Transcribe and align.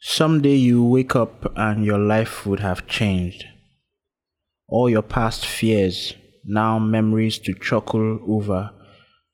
Someday 0.00 0.54
you 0.54 0.84
wake 0.84 1.16
up 1.16 1.52
and 1.56 1.84
your 1.84 1.98
life 1.98 2.46
would 2.46 2.60
have 2.60 2.86
changed. 2.86 3.44
All 4.68 4.88
your 4.88 5.02
past 5.02 5.44
fears, 5.44 6.14
now 6.44 6.78
memories 6.78 7.38
to 7.40 7.52
chuckle 7.54 8.20
over, 8.28 8.70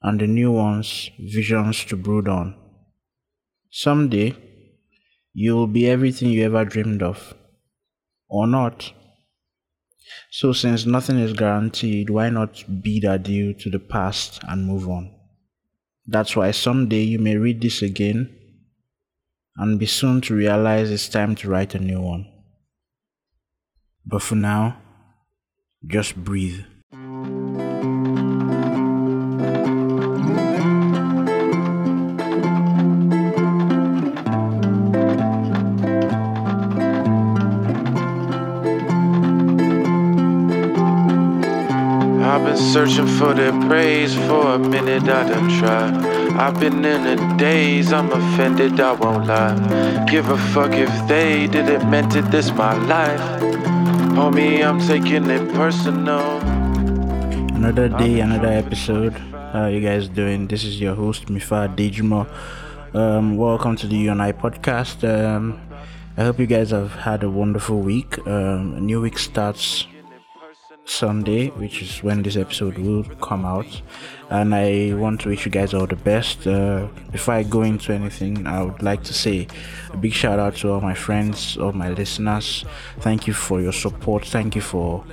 and 0.02 0.18
the 0.18 0.26
new 0.26 0.52
ones, 0.52 1.10
visions 1.18 1.84
to 1.86 1.96
brood 1.96 2.28
on. 2.28 2.56
Someday, 3.70 4.36
you'll 5.34 5.66
be 5.66 5.86
everything 5.86 6.30
you 6.30 6.44
ever 6.44 6.64
dreamed 6.64 7.02
of. 7.02 7.34
Or 8.30 8.46
not. 8.46 8.90
So, 10.30 10.54
since 10.54 10.86
nothing 10.86 11.18
is 11.18 11.34
guaranteed, 11.34 12.08
why 12.08 12.30
not 12.30 12.64
bid 12.82 13.04
adieu 13.04 13.52
to 13.54 13.68
the 13.68 13.78
past 13.78 14.40
and 14.48 14.64
move 14.64 14.88
on? 14.88 15.14
That's 16.06 16.34
why 16.34 16.52
someday 16.52 17.02
you 17.02 17.18
may 17.18 17.36
read 17.36 17.60
this 17.60 17.82
again 17.82 18.34
and 19.56 19.78
be 19.78 19.86
soon 19.86 20.20
to 20.22 20.34
realize 20.34 20.90
it's 20.90 21.08
time 21.08 21.34
to 21.36 21.48
write 21.48 21.74
a 21.74 21.78
new 21.78 22.00
one. 22.00 22.26
But 24.04 24.22
for 24.22 24.34
now, 24.34 24.78
just 25.86 26.16
breathe. 26.16 26.64
I've 42.34 42.44
been 42.44 42.56
searching 42.56 43.06
for 43.06 43.32
their 43.32 43.52
praise 43.68 44.12
for 44.26 44.54
a 44.54 44.58
minute, 44.58 45.04
I 45.04 45.28
done 45.28 45.48
tried. 45.60 45.94
I've 46.34 46.58
been 46.58 46.84
in 46.84 47.06
a 47.06 47.36
daze, 47.38 47.92
I'm 47.92 48.10
offended, 48.10 48.80
I 48.80 48.90
won't 48.90 49.28
lie. 49.28 50.04
Give 50.10 50.28
a 50.28 50.36
fuck 50.36 50.72
if 50.72 50.90
they 51.06 51.46
didn't 51.46 51.88
meant 51.88 52.16
it, 52.16 52.28
this 52.32 52.50
my 52.50 52.74
life. 52.86 53.20
Homie, 54.16 54.66
I'm 54.66 54.80
taking 54.80 55.30
it 55.30 55.48
personal. 55.54 56.40
Another 57.54 57.88
day, 57.88 58.18
another 58.18 58.48
episode. 58.48 59.12
How 59.52 59.66
you 59.66 59.80
guys 59.80 60.08
doing? 60.08 60.48
This 60.48 60.64
is 60.64 60.80
your 60.80 60.96
host, 60.96 61.26
Mifa 61.26 61.72
Dejimo. 61.76 62.26
Um, 62.96 63.36
welcome 63.36 63.76
to 63.76 63.86
the 63.86 63.94
U 63.94 64.10
& 64.10 64.20
I 64.20 64.32
podcast. 64.32 65.08
Um, 65.08 65.60
I 66.16 66.24
hope 66.24 66.40
you 66.40 66.46
guys 66.46 66.70
have 66.70 66.94
had 66.94 67.22
a 67.22 67.30
wonderful 67.30 67.78
week. 67.78 68.18
Um, 68.26 68.74
a 68.74 68.80
new 68.80 69.00
week 69.00 69.18
starts 69.20 69.86
Sunday, 70.84 71.48
which 71.50 71.82
is 71.82 72.02
when 72.02 72.22
this 72.22 72.36
episode 72.36 72.78
will 72.78 73.04
come 73.22 73.44
out. 73.44 73.82
And 74.30 74.54
I 74.54 74.94
want 74.94 75.20
to 75.22 75.28
wish 75.28 75.44
you 75.44 75.50
guys 75.50 75.74
all 75.74 75.86
the 75.86 75.96
best. 75.96 76.46
Uh, 76.46 76.88
before 77.10 77.34
I 77.34 77.42
go 77.42 77.62
into 77.62 77.92
anything, 77.92 78.46
I 78.46 78.62
would 78.62 78.82
like 78.82 79.02
to 79.04 79.14
say 79.14 79.46
a 79.92 79.96
big 79.96 80.12
shout 80.12 80.38
out 80.38 80.56
to 80.56 80.72
all 80.72 80.80
my 80.80 80.94
friends, 80.94 81.56
all 81.56 81.72
my 81.72 81.90
listeners. 81.90 82.64
Thank 83.00 83.26
you 83.26 83.32
for 83.32 83.60
your 83.60 83.72
support. 83.72 84.24
Thank 84.26 84.54
you 84.54 84.60
for 84.62 85.04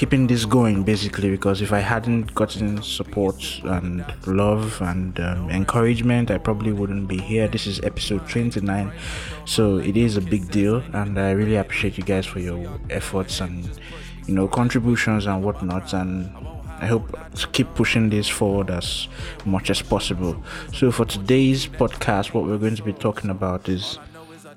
keeping 0.00 0.26
this 0.26 0.46
going 0.46 0.82
basically 0.82 1.30
because 1.30 1.60
if 1.60 1.74
i 1.74 1.78
hadn't 1.78 2.34
gotten 2.34 2.82
support 2.82 3.36
and 3.64 4.02
love 4.26 4.80
and 4.80 5.20
um, 5.20 5.50
encouragement 5.50 6.30
i 6.30 6.38
probably 6.38 6.72
wouldn't 6.72 7.06
be 7.06 7.18
here 7.18 7.46
this 7.46 7.66
is 7.66 7.80
episode 7.80 8.26
29 8.26 8.90
so 9.44 9.76
it 9.76 9.98
is 9.98 10.16
a 10.16 10.22
big 10.22 10.50
deal 10.50 10.82
and 10.94 11.20
i 11.20 11.32
really 11.32 11.56
appreciate 11.56 11.98
you 11.98 12.04
guys 12.04 12.24
for 12.24 12.40
your 12.40 12.80
efforts 12.88 13.42
and 13.42 13.78
you 14.26 14.34
know 14.34 14.48
contributions 14.48 15.26
and 15.26 15.42
whatnot 15.42 15.92
and 15.92 16.30
I 16.80 16.86
hope 16.86 17.14
to 17.34 17.46
keep 17.48 17.74
pushing 17.74 18.08
this 18.08 18.26
forward 18.26 18.70
as 18.70 19.06
much 19.44 19.68
as 19.68 19.82
possible. 19.82 20.42
So, 20.72 20.90
for 20.90 21.04
today's 21.04 21.66
podcast, 21.66 22.32
what 22.32 22.44
we're 22.44 22.56
going 22.56 22.76
to 22.76 22.82
be 22.82 22.94
talking 22.94 23.28
about 23.28 23.68
is 23.68 23.98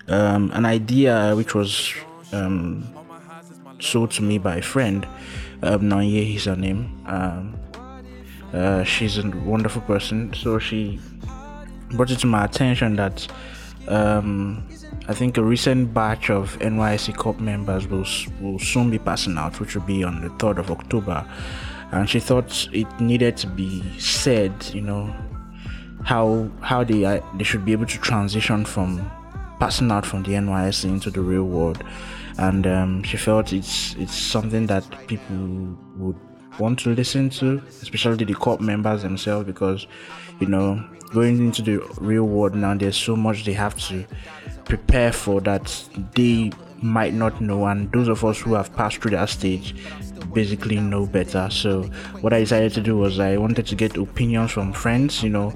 um, 0.08 0.50
an 0.54 0.66
idea 0.66 1.34
which 1.36 1.54
was 1.54 1.94
um, 2.32 2.88
sold 3.82 4.12
to 4.12 4.22
me 4.22 4.38
by 4.38 4.58
a 4.58 4.62
friend. 4.62 5.06
Um, 5.62 5.82
Nanye 5.82 6.36
is 6.36 6.46
her 6.46 6.56
name. 6.56 6.98
Um, 7.08 7.60
uh, 8.54 8.86
she's 8.86 9.18
a 9.18 9.28
wonderful 9.30 9.82
person. 9.82 10.34
So, 10.34 10.60
she 10.60 11.02
brought 11.92 12.10
it 12.10 12.20
to 12.20 12.28
my 12.28 12.46
attention 12.46 12.96
that 12.96 13.28
um, 13.88 14.68
I 15.08 15.14
think 15.14 15.38
a 15.38 15.44
recent 15.44 15.94
batch 15.94 16.30
of 16.30 16.58
NYSC 16.60 17.16
Corp 17.18 17.40
members 17.40 17.88
will, 17.88 18.06
will 18.40 18.60
soon 18.60 18.90
be 18.90 19.00
passing 19.00 19.38
out, 19.38 19.60
which 19.60 19.76
will 19.76 19.84
be 19.84 20.04
on 20.04 20.22
the 20.22 20.30
3rd 20.30 20.60
of 20.60 20.72
October. 20.72 21.26
And 21.92 22.10
she 22.10 22.20
thought 22.20 22.68
it 22.72 22.88
needed 23.00 23.38
to 23.38 23.48
be 23.48 23.84
said, 24.00 24.54
you 24.74 24.82
know, 24.82 25.14
how 26.04 26.50
how 26.62 26.84
they 26.84 27.22
they 27.38 27.44
should 27.44 27.66
be 27.66 27.72
able 27.72 27.86
to 27.86 27.98
transition 28.00 28.66
from 28.66 29.10
passing 29.60 29.92
out 29.92 30.06
from 30.06 30.24
the 30.24 30.32
NYSC 30.32 30.86
into 30.86 31.12
the 31.12 31.22
real 31.22 31.44
world. 31.44 31.84
And 32.38 32.66
um, 32.66 33.04
she 33.04 33.18
felt 33.18 33.54
it's 33.54 33.96
it's 33.96 34.16
something 34.16 34.66
that 34.68 34.86
people 35.08 35.78
would 35.98 36.18
want 36.60 36.80
to 36.80 36.90
listen 36.94 37.30
to, 37.32 37.62
especially 37.82 38.26
the 38.26 38.34
corp 38.34 38.62
members 38.62 39.02
themselves, 39.02 39.46
because 39.46 39.88
you 40.40 40.48
know 40.48 40.84
going 41.14 41.38
into 41.38 41.62
the 41.62 41.78
real 42.00 42.26
world 42.26 42.56
now, 42.56 42.74
there's 42.74 42.98
so 42.98 43.16
much 43.16 43.46
they 43.46 43.54
have 43.54 43.76
to 43.76 44.06
prepare 44.66 45.14
for 45.14 45.40
that 45.42 45.88
they 46.16 46.52
might 46.82 47.14
not 47.14 47.40
know, 47.40 47.66
and 47.66 47.92
those 47.92 48.08
of 48.08 48.26
us 48.26 48.40
who 48.40 48.56
have 48.56 48.76
passed 48.76 48.98
through 48.98 49.12
that 49.12 49.30
stage 49.30 49.76
basically 50.34 50.80
know 50.80 51.06
better. 51.06 51.48
So, 51.52 51.84
what 52.22 52.34
I 52.34 52.40
decided 52.40 52.74
to 52.74 52.82
do 52.82 52.98
was 52.98 53.20
I 53.20 53.38
wanted 53.38 53.68
to 53.68 53.76
get 53.76 53.96
opinions 53.96 54.52
from 54.52 54.74
friends, 54.74 55.24
you 55.24 55.30
know, 55.30 55.54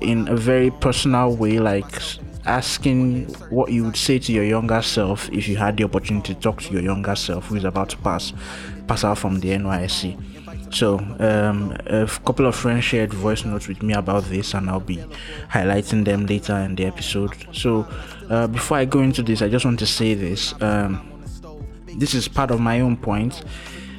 in 0.00 0.26
a 0.28 0.36
very 0.36 0.70
personal 0.70 1.36
way, 1.36 1.58
like 1.58 2.00
asking 2.46 3.24
what 3.50 3.72
you 3.72 3.84
would 3.84 3.96
say 3.96 4.18
to 4.18 4.32
your 4.32 4.44
younger 4.44 4.82
self 4.82 5.30
if 5.32 5.48
you 5.48 5.56
had 5.56 5.76
the 5.76 5.84
opportunity 5.84 6.34
to 6.34 6.40
talk 6.40 6.60
to 6.60 6.72
your 6.72 6.82
younger 6.82 7.16
self 7.16 7.46
who 7.46 7.56
is 7.56 7.64
about 7.64 7.88
to 7.88 7.96
pass 7.98 8.34
pass 8.86 9.04
out 9.04 9.18
from 9.18 9.40
the 9.40 9.50
NYSC. 9.50 10.74
So, 10.74 10.98
um, 11.20 11.76
a 11.86 12.06
couple 12.24 12.46
of 12.46 12.56
friends 12.56 12.84
shared 12.84 13.12
voice 13.12 13.44
notes 13.44 13.68
with 13.68 13.82
me 13.82 13.94
about 13.94 14.24
this, 14.24 14.54
and 14.54 14.68
I'll 14.68 14.80
be 14.80 14.96
highlighting 15.50 16.04
them 16.04 16.26
later 16.26 16.56
in 16.56 16.74
the 16.74 16.84
episode. 16.84 17.32
So, 17.52 17.86
uh, 18.28 18.48
before 18.48 18.78
I 18.78 18.84
go 18.84 19.00
into 19.00 19.22
this, 19.22 19.40
I 19.40 19.48
just 19.48 19.64
want 19.64 19.78
to 19.78 19.86
say 19.86 20.14
this. 20.14 20.52
Um, 20.60 21.10
this 21.96 22.14
is 22.14 22.26
part 22.26 22.50
of 22.50 22.60
my 22.60 22.80
own 22.80 22.96
point. 22.96 23.44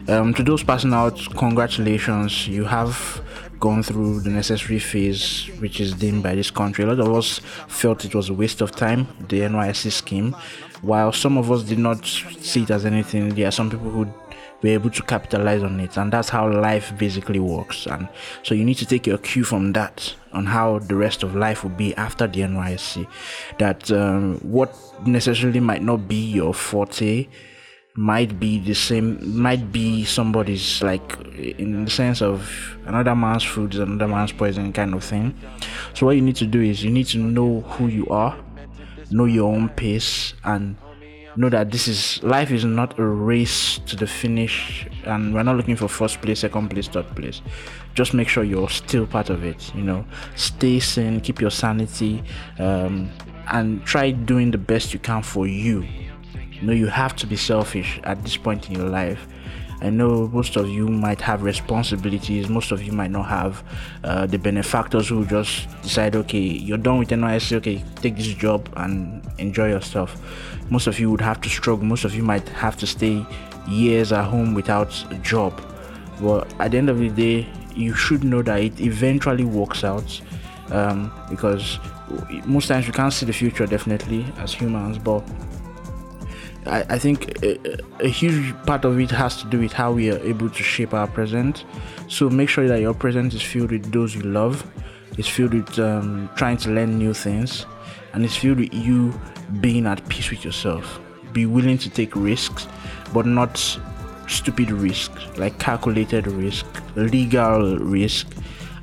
Um, 0.07 0.33
to 0.33 0.43
those 0.43 0.63
passing 0.63 0.93
out, 0.93 1.19
congratulations. 1.37 2.47
You 2.47 2.65
have 2.65 3.21
gone 3.59 3.81
through 3.81 4.19
the 4.19 4.29
necessary 4.29 4.79
phase 4.79 5.49
which 5.59 5.79
is 5.79 5.93
deemed 5.93 6.21
by 6.23 6.35
this 6.35 6.51
country. 6.51 6.83
A 6.83 6.87
lot 6.87 6.99
of 6.99 7.15
us 7.15 7.39
felt 7.67 8.05
it 8.05 8.13
was 8.13 8.29
a 8.29 8.33
waste 8.33 8.61
of 8.61 8.71
time, 8.71 9.07
the 9.29 9.39
NYSC 9.41 9.91
scheme, 9.91 10.35
while 10.81 11.11
some 11.11 11.37
of 11.37 11.51
us 11.51 11.63
did 11.63 11.79
not 11.79 12.05
see 12.05 12.63
it 12.63 12.71
as 12.71 12.85
anything. 12.85 13.33
There 13.33 13.47
are 13.47 13.51
some 13.51 13.69
people 13.69 13.89
who 13.89 14.05
be 14.61 14.71
able 14.71 14.89
to 14.89 15.03
capitalize 15.03 15.63
on 15.63 15.79
it 15.79 15.97
and 15.97 16.11
that's 16.11 16.29
how 16.29 16.51
life 16.51 16.97
basically 16.97 17.39
works. 17.39 17.85
And 17.85 18.07
so 18.43 18.55
you 18.55 18.63
need 18.63 18.75
to 18.75 18.85
take 18.85 19.05
your 19.05 19.17
cue 19.17 19.43
from 19.43 19.73
that 19.73 20.15
on 20.33 20.45
how 20.45 20.79
the 20.79 20.95
rest 20.95 21.23
of 21.23 21.35
life 21.35 21.63
will 21.63 21.71
be 21.71 21.95
after 21.95 22.27
the 22.27 22.41
nysc 22.41 23.07
that 23.57 23.89
um, 23.91 24.37
what 24.39 24.75
necessarily 25.05 25.61
might 25.61 25.81
not 25.81 26.07
be 26.07 26.15
your 26.15 26.53
forte 26.53 27.27
might 27.95 28.37
be 28.37 28.59
the 28.59 28.73
same 28.73 29.41
might 29.41 29.71
be 29.71 30.03
somebody's 30.03 30.83
like 30.83 31.17
in 31.37 31.85
the 31.85 31.89
sense 31.89 32.21
of 32.21 32.77
another 32.85 33.15
man's 33.15 33.43
food 33.43 33.73
is 33.73 33.79
another 33.79 34.07
man's 34.07 34.33
poison 34.33 34.73
kind 34.73 34.93
of 34.93 35.03
thing. 35.03 35.33
So 35.93 36.05
what 36.05 36.17
you 36.17 36.21
need 36.21 36.35
to 36.37 36.45
do 36.45 36.61
is 36.61 36.83
you 36.83 36.91
need 36.91 37.07
to 37.07 37.19
know 37.19 37.61
who 37.61 37.87
you 37.87 38.05
are 38.07 38.37
know 39.11 39.25
your 39.25 39.53
own 39.53 39.69
pace 39.69 40.33
and 40.43 40.75
know 41.37 41.49
that 41.49 41.71
this 41.71 41.87
is 41.87 42.21
life 42.23 42.51
is 42.51 42.63
not 42.63 42.97
a 42.97 43.03
race 43.03 43.79
to 43.87 43.95
the 43.95 44.07
finish 44.07 44.87
and 45.03 45.33
we're 45.33 45.43
not 45.43 45.57
looking 45.57 45.75
for 45.75 45.87
first 45.87 46.21
place 46.21 46.39
second 46.39 46.69
place 46.69 46.87
third 46.87 47.07
place. 47.15 47.41
Just 47.93 48.13
make 48.13 48.27
sure 48.27 48.43
you're 48.43 48.69
still 48.69 49.05
part 49.05 49.29
of 49.29 49.43
it 49.43 49.73
you 49.75 49.83
know. 49.83 50.05
Stay 50.35 50.79
sane 50.79 51.19
keep 51.21 51.41
your 51.41 51.51
sanity 51.51 52.23
um, 52.59 53.09
and 53.51 53.83
try 53.85 54.11
doing 54.11 54.51
the 54.51 54.57
best 54.57 54.93
you 54.93 54.99
can 54.99 55.21
for 55.21 55.47
you. 55.47 55.85
You 56.51 56.61
know 56.61 56.73
you 56.73 56.87
have 56.87 57.15
to 57.17 57.27
be 57.27 57.35
selfish 57.35 57.99
at 58.03 58.23
this 58.23 58.37
point 58.37 58.69
in 58.69 58.75
your 58.75 58.87
life 58.87 59.27
I 59.85 59.91
know 59.91 60.27
most 60.33 60.55
of 60.55 60.67
you 60.67 60.87
might 60.87 61.21
have 61.21 61.43
responsibilities. 61.43 62.49
Most 62.49 62.71
of 62.71 62.81
you 62.81 62.91
might 62.91 63.11
not 63.11 63.27
have 63.27 63.63
uh, 64.03 64.25
the 64.25 64.39
benefactors 64.39 65.09
who 65.09 65.27
just 65.27 65.69
decide, 65.83 66.15
okay, 66.15 66.39
you're 66.39 66.79
done 66.79 66.97
with 66.97 67.09
NYSC, 67.09 67.57
okay, 67.57 67.83
take 67.97 68.15
this 68.15 68.33
job 68.33 68.67
and 68.77 69.21
enjoy 69.37 69.69
yourself. 69.69 70.19
Most 70.71 70.87
of 70.87 70.99
you 70.99 71.11
would 71.11 71.21
have 71.21 71.39
to 71.41 71.49
struggle. 71.49 71.85
Most 71.85 72.03
of 72.03 72.15
you 72.15 72.23
might 72.23 72.49
have 72.49 72.75
to 72.77 72.87
stay 72.87 73.23
years 73.67 74.11
at 74.11 74.23
home 74.23 74.55
without 74.55 74.91
a 75.11 75.19
job. 75.19 75.61
But 76.19 76.51
at 76.59 76.71
the 76.71 76.79
end 76.79 76.89
of 76.89 76.97
the 76.97 77.09
day, 77.09 77.47
you 77.75 77.93
should 77.93 78.23
know 78.23 78.41
that 78.41 78.59
it 78.61 78.81
eventually 78.81 79.45
works 79.45 79.83
out 79.83 80.19
um, 80.71 81.11
because 81.29 81.77
most 82.45 82.69
times 82.69 82.87
we 82.87 82.91
can't 82.91 83.13
see 83.13 83.27
the 83.27 83.33
future 83.33 83.67
definitely 83.67 84.25
as 84.39 84.51
humans, 84.51 84.97
but 84.97 85.23
I, 86.65 86.81
I 86.89 86.99
think 86.99 87.43
a, 87.43 87.77
a, 87.99 88.07
huge 88.07 88.55
part 88.65 88.85
of 88.85 88.99
it 88.99 89.11
has 89.11 89.37
to 89.41 89.49
do 89.49 89.59
with 89.59 89.71
how 89.71 89.91
we 89.91 90.11
are 90.11 90.17
able 90.19 90.49
to 90.49 90.63
shape 90.63 90.93
our 90.93 91.07
present. 91.07 91.63
So 92.07 92.29
make 92.29 92.49
sure 92.49 92.67
that 92.67 92.81
your 92.81 92.93
present 92.93 93.33
is 93.33 93.41
filled 93.41 93.71
with 93.71 93.91
those 93.91 94.15
you 94.15 94.21
love, 94.21 94.65
it's 95.17 95.27
filled 95.27 95.53
with 95.53 95.77
um, 95.79 96.29
trying 96.35 96.57
to 96.57 96.71
learn 96.71 96.97
new 96.97 97.13
things, 97.13 97.65
and 98.13 98.25
it's 98.25 98.35
filled 98.35 98.59
with 98.59 98.73
you 98.73 99.13
being 99.61 99.85
at 99.85 100.07
peace 100.09 100.29
with 100.29 100.43
yourself. 100.43 100.99
Be 101.33 101.45
willing 101.45 101.77
to 101.79 101.89
take 101.89 102.15
risks, 102.15 102.67
but 103.13 103.25
not 103.25 103.57
stupid 104.27 104.71
risks, 104.71 105.37
like 105.37 105.59
calculated 105.59 106.27
risk, 106.27 106.65
legal 106.95 107.77
risk, 107.77 108.27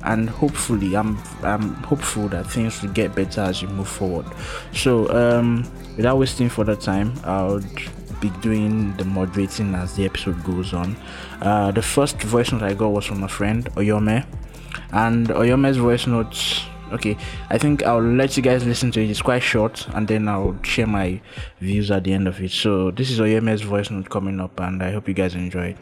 and 0.05 0.29
hopefully, 0.29 0.95
I'm 0.95 1.17
I'm 1.43 1.73
hopeful 1.75 2.27
that 2.29 2.47
things 2.47 2.81
will 2.81 2.91
get 2.91 3.15
better 3.15 3.41
as 3.41 3.61
we 3.61 3.69
move 3.69 3.87
forward. 3.87 4.25
So, 4.73 5.09
um, 5.09 5.69
without 5.95 6.17
wasting 6.17 6.49
further 6.49 6.75
time, 6.75 7.13
I'll 7.23 7.61
be 8.19 8.29
doing 8.41 8.95
the 8.97 9.05
moderating 9.05 9.75
as 9.75 9.95
the 9.95 10.05
episode 10.05 10.43
goes 10.43 10.73
on. 10.73 10.95
Uh, 11.41 11.71
the 11.71 11.81
first 11.81 12.21
voice 12.21 12.51
note 12.51 12.63
I 12.63 12.73
got 12.73 12.89
was 12.89 13.05
from 13.05 13.23
a 13.23 13.27
friend, 13.27 13.65
Oyomeh, 13.75 14.25
and 14.91 15.27
Oyomeh's 15.27 15.77
voice 15.77 16.07
notes. 16.07 16.63
Okay, 16.91 17.17
I 17.49 17.57
think 17.57 17.83
I'll 17.83 18.01
let 18.01 18.37
you 18.37 18.43
guys 18.43 18.65
listen 18.65 18.91
to 18.91 19.01
it. 19.01 19.09
It's 19.09 19.21
quite 19.21 19.41
short, 19.41 19.87
and 19.95 20.07
then 20.07 20.27
I'll 20.27 20.55
share 20.63 20.85
my 20.85 21.21
views 21.59 21.89
at 21.91 22.03
the 22.03 22.13
end 22.13 22.27
of 22.27 22.39
it. 22.41 22.51
So 22.51 22.91
this 22.91 23.09
is 23.09 23.19
Oyomeh's 23.19 23.61
voice 23.61 23.89
note 23.89 24.09
coming 24.09 24.39
up, 24.39 24.59
and 24.59 24.83
I 24.83 24.91
hope 24.91 25.07
you 25.07 25.13
guys 25.13 25.33
enjoy 25.33 25.67
it. 25.67 25.77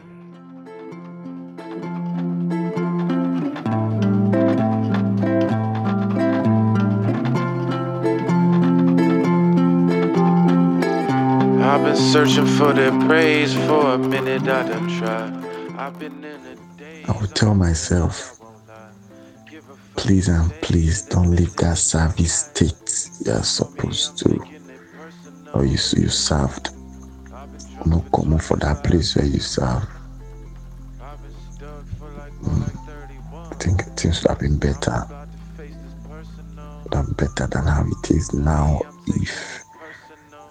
Searching 12.12 12.44
for 12.44 12.74
their 12.74 12.90
praise 13.08 13.54
for 13.54 13.94
a 13.94 13.98
minute. 13.98 14.42
I 14.42 14.68
done 14.68 14.98
tried. 14.98 15.32
I've 15.78 15.98
been 15.98 16.22
in 16.22 16.40
a 16.44 16.56
day. 16.76 17.04
I 17.08 17.18
would 17.18 17.34
tell 17.34 17.54
myself, 17.54 18.38
please 19.96 20.28
and 20.28 20.52
please 20.60 21.00
don't 21.00 21.30
leave 21.30 21.56
that 21.56 21.78
service 21.78 22.34
state 22.34 23.08
you're 23.24 23.42
supposed 23.42 24.18
to, 24.18 24.44
or 25.54 25.64
you, 25.64 25.78
you 25.96 26.10
served. 26.10 26.68
No 27.86 28.04
common 28.12 28.38
for 28.38 28.58
that 28.58 28.84
place 28.84 29.16
where 29.16 29.24
you 29.24 29.40
serve. 29.40 29.88
Mm. 32.42 33.50
I 33.50 33.54
think 33.54 33.84
things 33.98 34.22
would 34.22 34.28
have 34.28 34.38
been 34.38 34.58
better. 34.58 35.08
Would 36.84 36.94
have 36.94 37.06
been 37.06 37.26
better 37.26 37.46
than 37.46 37.64
how 37.64 37.86
it 37.86 38.10
is 38.10 38.34
now 38.34 38.82
if 39.06 39.61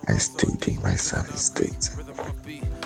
I 0.08 0.18
stayed 0.18 0.68
in 0.68 0.82
my 0.82 0.96
service 0.96 1.46
state. 1.46 1.90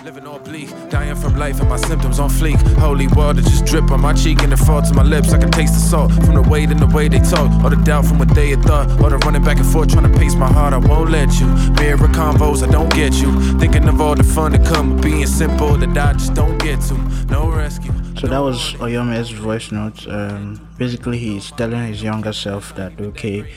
Living 0.04 0.26
all 0.26 0.38
bleak, 0.38 0.68
dying 0.88 1.16
from 1.16 1.36
life 1.36 1.58
and 1.60 1.68
my 1.68 1.76
symptoms 1.76 2.20
on 2.20 2.28
fleek. 2.30 2.56
Holy 2.78 3.08
water 3.08 3.40
just 3.40 3.64
drip 3.64 3.90
on 3.90 4.00
my 4.00 4.12
cheek 4.12 4.42
and 4.42 4.52
it 4.52 4.58
fall 4.58 4.80
to 4.82 4.94
my 4.94 5.02
lips. 5.02 5.32
I 5.32 5.38
can 5.38 5.50
taste 5.50 5.74
the 5.74 5.80
salt 5.80 6.12
from 6.12 6.34
the 6.34 6.42
weight 6.42 6.70
and 6.70 6.78
the 6.78 6.86
way 6.86 7.08
they 7.08 7.18
talk. 7.18 7.50
All 7.64 7.70
the 7.70 7.76
doubt 7.76 8.04
from 8.04 8.18
what 8.18 8.32
they 8.34 8.50
had 8.50 8.62
thought. 8.62 8.88
All 9.02 9.10
the 9.10 9.18
running 9.18 9.42
back 9.42 9.56
and 9.56 9.66
forth 9.66 9.90
trying 9.90 10.10
to 10.10 10.18
pace 10.18 10.34
my 10.34 10.46
heart. 10.46 10.74
I 10.74 10.78
won't 10.78 11.10
let 11.10 11.40
you. 11.40 11.46
Mirror 11.80 12.08
convos, 12.08 12.62
I 12.66 12.70
don't 12.70 12.92
get 12.92 13.14
you. 13.14 13.32
Thinking 13.58 13.88
of 13.88 14.00
all 14.00 14.14
the 14.14 14.22
fun 14.22 14.52
that 14.52 14.64
come 14.64 14.96
being 15.00 15.26
simple 15.26 15.76
that 15.76 15.96
I 15.98 16.12
just 16.12 16.34
don't 16.34 16.58
get 16.58 16.80
to. 16.82 16.94
No 17.26 17.50
rescue. 17.50 17.92
So 18.20 18.28
that 18.28 18.38
was 18.38 18.74
Oyomeh's 18.74 19.30
voice 19.30 19.72
note. 19.72 20.06
Um, 20.08 20.68
basically, 20.78 21.18
he's 21.18 21.50
telling 21.50 21.88
his 21.88 22.02
younger 22.02 22.32
self 22.32 22.74
that 22.76 22.98
okay, 23.00 23.52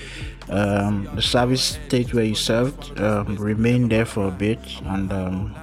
um, 0.50 1.10
the 1.16 1.22
service 1.22 1.78
state 1.88 2.14
where 2.14 2.26
he 2.26 2.34
served 2.34 3.00
um, 3.00 3.36
remained 3.36 3.92
there 3.92 4.06
for 4.06 4.28
a 4.28 4.32
bit, 4.32 4.60
and 4.86 5.12
um, 5.12 5.56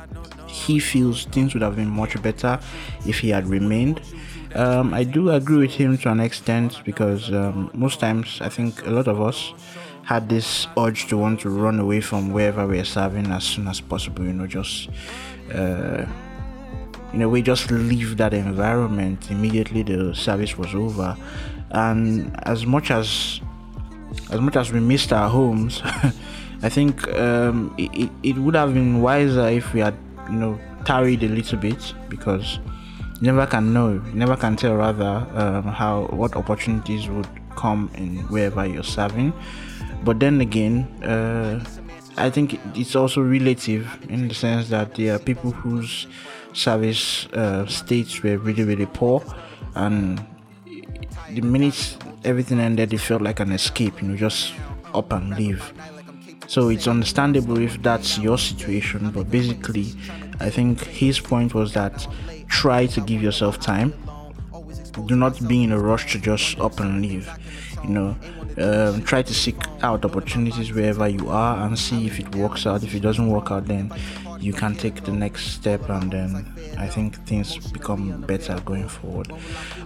he 0.46 0.78
feels 0.78 1.24
things 1.26 1.54
would 1.54 1.62
have 1.62 1.76
been 1.76 1.90
much 1.90 2.20
better 2.22 2.58
if 3.06 3.18
he 3.18 3.30
had 3.30 3.46
remained. 3.46 4.00
Um, 4.54 4.94
I 4.94 5.04
do 5.04 5.30
agree 5.30 5.58
with 5.58 5.72
him 5.72 5.98
to 5.98 6.10
an 6.10 6.20
extent 6.20 6.80
because 6.84 7.32
um, 7.32 7.70
most 7.74 8.00
times 8.00 8.38
I 8.40 8.48
think 8.48 8.86
a 8.86 8.90
lot 8.90 9.08
of 9.08 9.20
us 9.20 9.52
had 10.04 10.28
this 10.28 10.66
urge 10.78 11.08
to 11.08 11.18
want 11.18 11.40
to 11.40 11.50
run 11.50 11.80
away 11.80 12.00
from 12.00 12.32
wherever 12.32 12.66
we're 12.66 12.84
serving 12.84 13.26
as 13.32 13.44
soon 13.44 13.68
as 13.68 13.80
possible. 13.80 14.24
You 14.24 14.32
know, 14.32 14.46
just. 14.46 14.88
Uh, 15.52 16.06
you 17.12 17.20
know, 17.20 17.28
we 17.28 17.40
just 17.40 17.70
leave 17.70 18.16
that 18.16 18.34
environment 18.34 19.30
immediately 19.30 19.82
the 19.82 20.14
service 20.14 20.58
was 20.58 20.74
over. 20.74 21.16
And 21.70 22.38
as 22.46 22.66
much 22.66 22.90
as 22.90 23.40
as 24.30 24.40
much 24.40 24.56
as 24.56 24.72
we 24.72 24.80
missed 24.80 25.12
our 25.12 25.28
homes, 25.28 25.82
I 26.62 26.68
think 26.68 27.06
um, 27.14 27.74
it, 27.78 28.10
it 28.22 28.36
would 28.36 28.54
have 28.54 28.74
been 28.74 29.00
wiser 29.00 29.48
if 29.48 29.72
we 29.72 29.80
had, 29.80 29.94
you 30.30 30.36
know, 30.36 30.60
tarried 30.84 31.22
a 31.22 31.28
little 31.28 31.58
bit 31.58 31.94
because 32.08 32.58
you 33.20 33.32
never 33.32 33.46
can 33.46 33.72
know, 33.72 33.92
you 33.92 34.12
never 34.14 34.36
can 34.36 34.56
tell 34.56 34.74
rather 34.74 35.26
um, 35.34 35.64
how 35.64 36.06
what 36.06 36.36
opportunities 36.36 37.08
would 37.08 37.28
come 37.56 37.90
in 37.94 38.18
wherever 38.28 38.66
you're 38.66 38.82
serving. 38.82 39.32
But 40.04 40.20
then 40.20 40.40
again, 40.40 40.84
uh, 41.02 41.64
I 42.16 42.30
think 42.30 42.58
it's 42.74 42.96
also 42.96 43.20
relative 43.20 43.98
in 44.08 44.28
the 44.28 44.34
sense 44.34 44.68
that 44.70 44.94
there 44.94 45.14
are 45.14 45.18
people 45.18 45.50
whose 45.50 46.06
service 46.52 47.26
uh, 47.26 47.66
states 47.66 48.22
were 48.22 48.38
really 48.38 48.64
really 48.64 48.86
poor, 48.86 49.22
and 49.74 50.24
the 51.30 51.40
minute 51.40 51.96
everything 52.24 52.60
ended, 52.60 52.92
it 52.92 52.98
felt 52.98 53.22
like 53.22 53.40
an 53.40 53.52
escape. 53.52 54.02
You 54.02 54.08
know, 54.08 54.16
just 54.16 54.54
up 54.94 55.12
and 55.12 55.36
leave. 55.36 55.72
So 56.48 56.68
it's 56.68 56.86
understandable 56.86 57.58
if 57.58 57.82
that's 57.82 58.18
your 58.18 58.38
situation, 58.38 59.10
but 59.10 59.30
basically, 59.30 59.94
I 60.38 60.48
think 60.50 60.84
his 60.84 61.18
point 61.18 61.54
was 61.54 61.72
that 61.74 62.06
try 62.48 62.86
to 62.86 63.00
give 63.00 63.22
yourself 63.22 63.58
time. 63.58 63.92
Do 65.06 65.16
not 65.16 65.46
be 65.48 65.64
in 65.64 65.72
a 65.72 65.78
rush 65.78 66.12
to 66.12 66.18
just 66.18 66.58
up 66.60 66.78
and 66.80 67.02
leave. 67.02 67.28
You 67.82 67.90
know, 67.90 68.16
um, 68.58 69.02
try 69.02 69.22
to 69.22 69.34
seek 69.34 69.56
out 69.82 70.04
opportunities 70.04 70.72
wherever 70.72 71.06
you 71.08 71.28
are 71.28 71.66
and 71.66 71.78
see 71.78 72.06
if 72.06 72.18
it 72.18 72.34
works 72.34 72.66
out. 72.66 72.82
If 72.82 72.94
it 72.94 73.00
doesn't 73.00 73.28
work 73.28 73.50
out, 73.50 73.66
then 73.66 73.92
you 74.38 74.52
can 74.52 74.74
take 74.74 75.04
the 75.04 75.12
next 75.12 75.46
step 75.52 75.88
and 75.88 76.10
then 76.10 76.52
I 76.78 76.86
think 76.88 77.16
things 77.26 77.56
become 77.70 78.20
better 78.22 78.60
going 78.64 78.88
forward. 78.88 79.32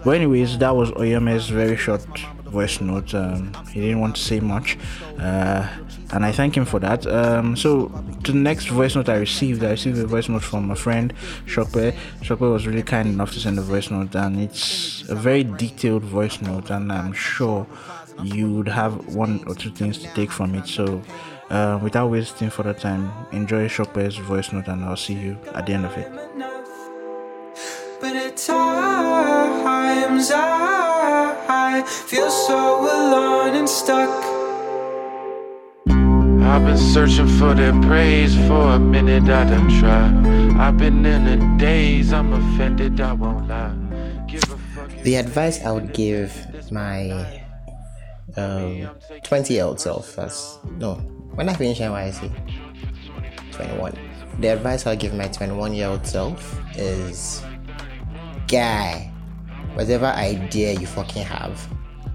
But 0.05 0.13
anyways, 0.17 0.59
that 0.59 0.75
was 0.75 0.91
Oyomeh's 0.93 1.49
very 1.49 1.77
short 1.77 2.07
voice 2.45 2.81
note. 2.81 3.15
Um, 3.15 3.55
he 3.73 3.81
didn't 3.81 4.01
want 4.01 4.17
to 4.17 4.23
say 4.23 4.41
much, 4.41 4.77
uh, 5.19 5.69
and 6.13 6.25
I 6.25 6.33
thank 6.33 6.57
him 6.57 6.65
for 6.65 6.81
that. 6.81 7.07
Um, 7.07 7.57
so 7.57 7.87
the 8.23 8.33
next 8.33 8.67
voice 8.67 8.97
note 8.97 9.09
I 9.09 9.17
received, 9.17 9.63
I 9.63 9.71
received 9.71 9.99
a 9.99 10.07
voice 10.07 10.29
note 10.29 10.43
from 10.43 10.71
a 10.71 10.77
friend, 10.77 11.13
Sope. 11.47 11.95
Sope 12.25 12.41
was 12.41 12.67
really 12.67 12.83
kind 12.83 13.09
enough 13.09 13.33
to 13.35 13.41
send 13.41 13.59
a 13.59 13.63
voice 13.63 13.91
note, 13.91 14.15
and 14.15 14.41
it's 14.41 15.09
a 15.09 15.15
very 15.15 15.45
detailed 15.45 16.03
voice 16.03 16.41
note, 16.43 16.71
and 16.71 16.93
I'm 16.93 17.13
sure 17.13 17.67
you 18.23 18.53
would 18.55 18.69
have 18.69 19.15
one 19.15 19.45
or 19.47 19.55
two 19.55 19.71
things 19.71 19.99
to 19.99 20.09
take 20.15 20.31
from 20.31 20.55
it. 20.55 20.67
So 20.67 21.03
uh, 21.51 21.79
without 21.83 22.11
wasting 22.11 22.49
further 22.49 22.75
time, 22.75 23.13
enjoy 23.33 23.69
Sope's 23.69 24.17
voice 24.17 24.53
note, 24.53 24.69
and 24.69 24.85
I'll 24.85 24.97
see 24.97 25.15
you 25.15 25.37
at 25.55 25.67
the 25.67 25.75
end 25.75 25.85
of 25.85 25.97
it. 25.97 26.11
But 28.01 28.17
at 28.17 28.37
times 28.37 30.31
I 30.33 31.85
feel 31.87 32.31
so 32.31 32.81
alone 32.81 33.57
and 33.57 33.69
stuck. 33.69 34.09
I've 36.51 36.65
been 36.65 36.79
searching 36.79 37.29
for 37.39 37.55
their 37.55 37.73
praise 37.83 38.35
for 38.49 38.73
a 38.75 38.79
minute. 38.79 39.25
I 39.25 39.45
done 39.45 39.69
tried. 39.79 40.59
I've 40.59 40.77
been 40.79 41.05
in 41.05 41.27
a 41.27 41.59
daze. 41.59 42.13
I'm 42.13 42.33
offended. 42.33 43.01
I 43.01 43.13
won't 43.13 43.47
lie. 43.47 43.75
Give 44.27 44.43
a 44.45 44.57
fuck. 44.57 44.91
The 45.03 45.17
advice 45.17 45.63
I 45.65 45.71
would 45.73 45.93
give 45.93 46.33
my 46.73 47.43
um, 48.37 48.89
20 49.23 49.55
year 49.55 49.65
old 49.65 49.81
self, 49.81 50.19
as 50.19 50.59
no, 50.79 51.01
when 51.35 51.49
I 51.49 51.55
finish 51.55 51.79
NYSC, 51.81 52.31
21. 53.53 53.97
The 54.41 54.49
advice 54.49 54.87
I'll 54.87 54.97
give 54.97 55.15
my 55.15 55.29
21 55.29 55.75
year 55.75 55.89
old 55.89 56.07
self 56.07 56.59
is 56.77 57.43
guy, 58.49 59.13
whatever 59.75 60.07
idea 60.07 60.73
you 60.73 60.87
fucking 60.87 61.25
have, 61.25 61.69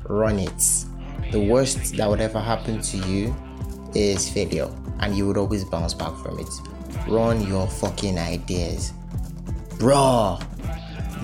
run 0.06 0.40
it. 0.40 0.86
The 1.32 1.40
worst 1.40 1.96
that 1.98 2.10
would 2.10 2.22
ever 2.22 2.40
happen 2.40 2.82
to 2.82 2.98
you 2.98 3.36
is 3.94 4.30
failure, 4.30 4.70
and 5.00 5.16
you 5.16 5.28
would 5.28 5.38
always 5.38 5.64
bounce 5.66 5.94
back 5.94 6.16
from 6.18 6.40
it. 6.40 6.50
Run 7.08 7.48
your 7.48 7.68
fucking 7.68 8.18
ideas, 8.18 8.94
bro. 9.80 10.40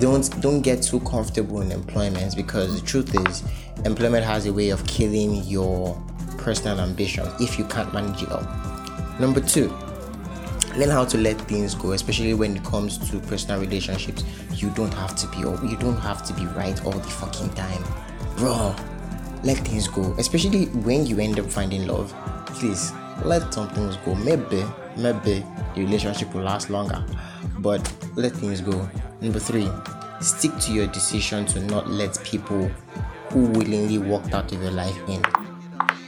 Don't 0.00 0.40
don't 0.40 0.62
get 0.62 0.82
too 0.82 1.00
comfortable 1.00 1.60
in 1.60 1.70
employment 1.70 2.34
because 2.36 2.80
the 2.80 2.86
truth 2.86 3.14
is, 3.28 3.42
employment 3.84 4.24
has 4.24 4.46
a 4.46 4.52
way 4.52 4.70
of 4.70 4.84
killing 4.86 5.44
your 5.44 6.00
personal 6.42 6.80
ambition 6.80 7.26
if 7.40 7.58
you 7.58 7.64
can't 7.64 7.92
manage 7.92 8.22
it 8.22 8.30
all. 8.32 8.46
Number 9.18 9.40
two, 9.40 9.68
learn 10.76 10.90
how 10.90 11.04
to 11.04 11.18
let 11.18 11.40
things 11.42 11.74
go 11.74 11.92
especially 11.92 12.34
when 12.34 12.56
it 12.56 12.64
comes 12.64 12.98
to 13.10 13.18
personal 13.20 13.60
relationships. 13.60 14.24
You 14.54 14.70
don't 14.70 14.92
have 14.94 15.14
to 15.16 15.26
be 15.28 15.38
you 15.38 15.76
don't 15.78 15.98
have 15.98 16.24
to 16.26 16.34
be 16.34 16.46
right 16.46 16.84
all 16.84 16.92
the 16.92 17.10
fucking 17.10 17.50
time. 17.50 17.82
Bro 18.36 18.74
let 19.44 19.58
things 19.58 19.88
go 19.88 20.14
especially 20.18 20.66
when 20.66 21.04
you 21.06 21.18
end 21.18 21.38
up 21.38 21.46
finding 21.46 21.86
love. 21.86 22.14
Please 22.46 22.92
let 23.24 23.52
some 23.52 23.68
things 23.70 23.96
go. 24.04 24.14
Maybe 24.14 24.64
maybe 24.96 25.44
the 25.74 25.84
relationship 25.84 26.34
will 26.34 26.42
last 26.42 26.70
longer 26.70 27.04
but 27.58 27.80
let 28.16 28.32
things 28.32 28.60
go. 28.60 28.88
Number 29.20 29.38
three 29.38 29.68
stick 30.20 30.56
to 30.60 30.72
your 30.72 30.86
decision 30.86 31.44
to 31.46 31.60
not 31.60 31.88
let 31.90 32.22
people 32.24 32.68
who 33.30 33.46
willingly 33.46 33.98
walked 33.98 34.34
out 34.34 34.52
of 34.52 34.62
your 34.62 34.70
life 34.70 34.96
in 35.08 35.22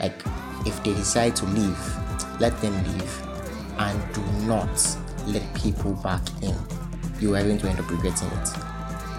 like 0.04 0.23
if 0.66 0.82
they 0.84 0.94
decide 0.94 1.34
to 1.37 1.44
leave 1.46 2.04
let 2.40 2.58
them 2.61 2.75
leave 2.92 3.23
and 3.78 4.14
do 4.14 4.23
not 4.46 4.68
let 5.26 5.42
people 5.54 5.92
back 5.94 6.23
in. 6.42 6.54
You 7.20 7.34
are 7.34 7.42
going 7.42 7.58
to 7.58 7.68
end 7.68 7.78
up 7.78 7.90
regretting 7.90 8.28
it. 8.28 8.49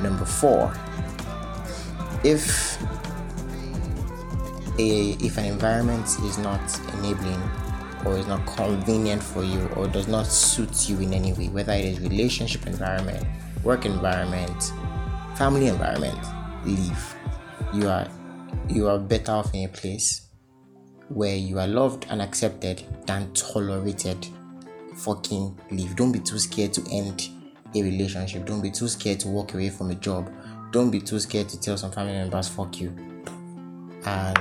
Number 0.01 0.25
four, 0.25 0.73
if 2.23 2.81
a 4.77 5.11
if 5.23 5.37
an 5.37 5.45
environment 5.45 6.05
is 6.23 6.37
not 6.37 6.61
enabling 6.99 7.41
or 8.05 8.17
is 8.17 8.27
not 8.27 8.45
convenient 8.45 9.23
for 9.23 9.43
you 9.43 9.65
or 9.75 9.87
does 9.87 10.07
not 10.07 10.27
suit 10.27 10.89
you 10.89 10.99
in 10.99 11.13
any 11.13 11.33
way, 11.33 11.47
whether 11.47 11.73
it 11.73 11.85
is 11.85 11.99
relationship 12.01 12.67
environment, 12.67 13.25
work 13.63 13.85
environment, 13.85 14.71
family 15.37 15.67
environment, 15.67 16.19
leave. 16.65 17.15
You 17.73 17.87
are 17.87 18.07
you 18.69 18.87
are 18.87 18.99
better 18.99 19.31
off 19.31 19.53
in 19.53 19.65
a 19.65 19.69
place 19.69 20.24
where 21.09 21.35
you 21.35 21.59
are 21.59 21.67
loved 21.67 22.05
and 22.09 22.21
accepted 22.21 22.83
than 23.05 23.31
tolerated. 23.33 24.27
Fucking 24.95 25.57
leave. 25.71 25.95
Don't 25.95 26.11
be 26.11 26.19
too 26.19 26.39
scared 26.39 26.73
to 26.73 26.83
end 26.91 27.29
a 27.73 27.83
relationship. 27.83 28.45
Don't 28.45 28.61
be 28.61 28.71
too 28.71 28.87
scared 28.87 29.19
to 29.21 29.27
walk 29.27 29.53
away 29.53 29.69
from 29.69 29.91
a 29.91 29.95
job. 29.95 30.31
Don't 30.71 30.89
be 30.89 30.99
too 30.99 31.19
scared 31.19 31.49
to 31.49 31.59
tell 31.59 31.77
some 31.77 31.91
family 31.91 32.13
members 32.13 32.47
fuck 32.47 32.79
you. 32.79 32.93
And 34.05 34.37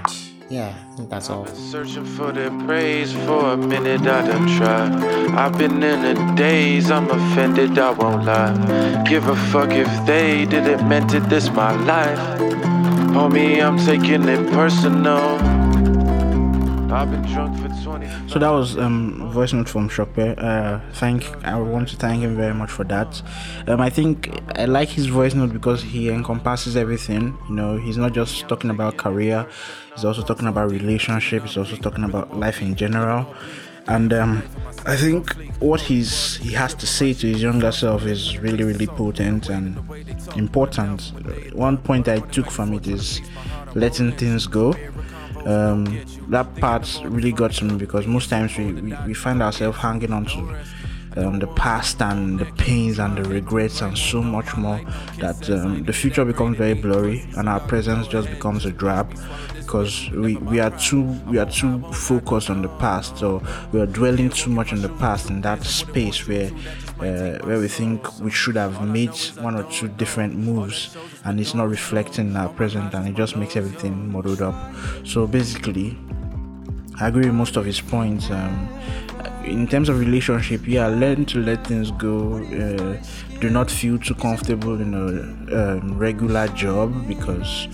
yeah, 0.50 0.74
I 0.92 0.96
think 0.96 1.10
that's 1.10 1.30
all. 1.30 1.46
Searching 1.46 2.04
for 2.04 2.32
their 2.32 2.50
praise 2.66 3.12
for 3.12 3.52
a 3.52 3.56
minute, 3.56 4.02
I 4.02 4.26
done 4.26 4.46
tried. 4.58 4.92
I've 5.34 5.56
been 5.58 5.82
in 5.82 6.04
a 6.04 6.36
daze, 6.36 6.90
I'm 6.90 7.10
offended, 7.10 7.78
I 7.78 7.90
won't 7.90 8.24
lie. 8.24 9.04
Give 9.04 9.26
a 9.28 9.36
fuck 9.50 9.70
if 9.70 9.88
they 10.06 10.44
didn't 10.44 10.86
meant 10.88 11.14
it, 11.14 11.28
this 11.28 11.50
my 11.50 11.72
life. 11.84 12.18
Homie, 13.14 13.62
I'm 13.62 13.78
taking 13.78 14.28
it 14.28 14.50
personal. 14.52 15.53
I've 16.94 17.10
been 17.10 17.22
drunk 17.22 17.58
for 17.58 17.68
20. 17.82 18.28
So 18.28 18.38
that 18.38 18.50
was 18.50 18.78
um 18.78 19.30
voice 19.32 19.52
note 19.52 19.68
from 19.68 19.90
Sope. 19.90 20.16
Uh, 20.16 20.78
thank 20.92 21.24
I 21.44 21.58
want 21.58 21.88
to 21.88 21.96
thank 21.96 22.22
him 22.22 22.36
very 22.36 22.54
much 22.54 22.70
for 22.70 22.84
that. 22.84 23.20
Um, 23.66 23.80
I 23.80 23.90
think 23.90 24.30
I 24.56 24.66
like 24.66 24.88
his 24.88 25.06
voice 25.06 25.34
note 25.34 25.52
because 25.52 25.82
he 25.82 26.08
encompasses 26.08 26.76
everything. 26.76 27.36
You 27.48 27.54
know, 27.54 27.76
he's 27.78 27.96
not 27.96 28.12
just 28.12 28.48
talking 28.48 28.70
about 28.70 28.96
career. 28.96 29.46
He's 29.92 30.04
also 30.04 30.22
talking 30.22 30.46
about 30.46 30.70
relationship. 30.70 31.42
He's 31.42 31.56
also 31.56 31.76
talking 31.76 32.04
about 32.04 32.36
life 32.36 32.62
in 32.62 32.76
general. 32.76 33.26
And 33.86 34.12
um, 34.12 34.42
I 34.86 34.96
think 34.96 35.34
what 35.60 35.80
he's 35.80 36.36
he 36.36 36.52
has 36.52 36.74
to 36.74 36.86
say 36.86 37.12
to 37.12 37.26
his 37.26 37.42
younger 37.42 37.72
self 37.72 38.04
is 38.04 38.38
really 38.38 38.62
really 38.62 38.86
potent 38.86 39.48
and 39.48 39.78
important. 40.36 41.12
One 41.54 41.76
point 41.76 42.08
I 42.08 42.20
took 42.20 42.50
from 42.50 42.72
it 42.72 42.86
is 42.86 43.20
letting 43.74 44.12
things 44.12 44.46
go 44.46 44.74
um, 45.46 45.84
that 46.28 46.54
part 46.56 47.00
really 47.04 47.32
got 47.32 47.52
to 47.52 47.64
me 47.64 47.76
because 47.76 48.06
most 48.06 48.30
times 48.30 48.56
we, 48.56 48.72
we, 48.72 48.94
we 49.06 49.14
find 49.14 49.42
ourselves 49.42 49.78
hanging 49.78 50.12
on 50.12 50.24
to 50.26 50.56
um, 51.16 51.38
the 51.38 51.46
past 51.48 52.00
and 52.02 52.38
the 52.38 52.44
pains 52.56 52.98
and 52.98 53.16
the 53.16 53.24
regrets 53.24 53.80
and 53.80 53.96
so 53.96 54.22
much 54.22 54.56
more 54.56 54.80
that 55.18 55.48
um, 55.50 55.84
the 55.84 55.92
future 55.92 56.24
becomes 56.24 56.56
very 56.56 56.74
blurry 56.74 57.24
and 57.36 57.48
our 57.48 57.60
presence 57.60 58.08
just 58.08 58.28
becomes 58.28 58.64
a 58.64 58.72
drab 58.72 59.14
because 59.54 60.10
we, 60.10 60.36
we 60.36 60.60
are 60.60 60.76
too 60.78 61.02
we 61.28 61.38
are 61.38 61.50
too 61.50 61.80
focused 61.92 62.50
on 62.50 62.62
the 62.62 62.68
past 62.68 63.16
so 63.18 63.42
we 63.72 63.80
are 63.80 63.86
dwelling 63.86 64.28
too 64.30 64.50
much 64.50 64.72
on 64.72 64.82
the 64.82 64.88
past 64.88 65.30
in 65.30 65.40
that 65.40 65.62
space 65.64 66.26
where 66.26 66.50
uh, 67.04 67.38
where 67.46 67.58
we 67.58 67.68
think 67.68 68.20
we 68.20 68.30
should 68.30 68.56
have 68.56 68.86
made 68.86 69.16
one 69.40 69.54
or 69.54 69.64
two 69.70 69.88
different 69.88 70.34
moves 70.36 70.96
and 71.24 71.38
it's 71.38 71.54
not 71.54 71.68
reflecting 71.68 72.28
in 72.30 72.36
our 72.36 72.48
present 72.48 72.94
and 72.94 73.08
it 73.08 73.14
just 73.14 73.36
makes 73.36 73.56
everything 73.56 74.10
muddled 74.10 74.42
up 74.42 74.54
so 75.04 75.26
basically 75.26 75.96
I 77.00 77.08
agree 77.08 77.24
with 77.26 77.34
most 77.34 77.56
of 77.56 77.64
his 77.64 77.80
points. 77.80 78.30
Um, 78.30 78.68
in 79.44 79.66
terms 79.66 79.88
of 79.88 79.98
relationship, 79.98 80.66
yeah, 80.66 80.86
learn 80.86 81.24
to 81.26 81.40
let 81.40 81.66
things 81.66 81.90
go. 81.90 82.36
Uh, 82.44 83.02
do 83.40 83.50
not 83.50 83.70
feel 83.70 83.98
too 83.98 84.14
comfortable 84.14 84.80
in 84.80 84.94
a 84.94 85.76
um, 85.76 85.98
regular 85.98 86.46
job 86.48 87.06
because 87.08 87.68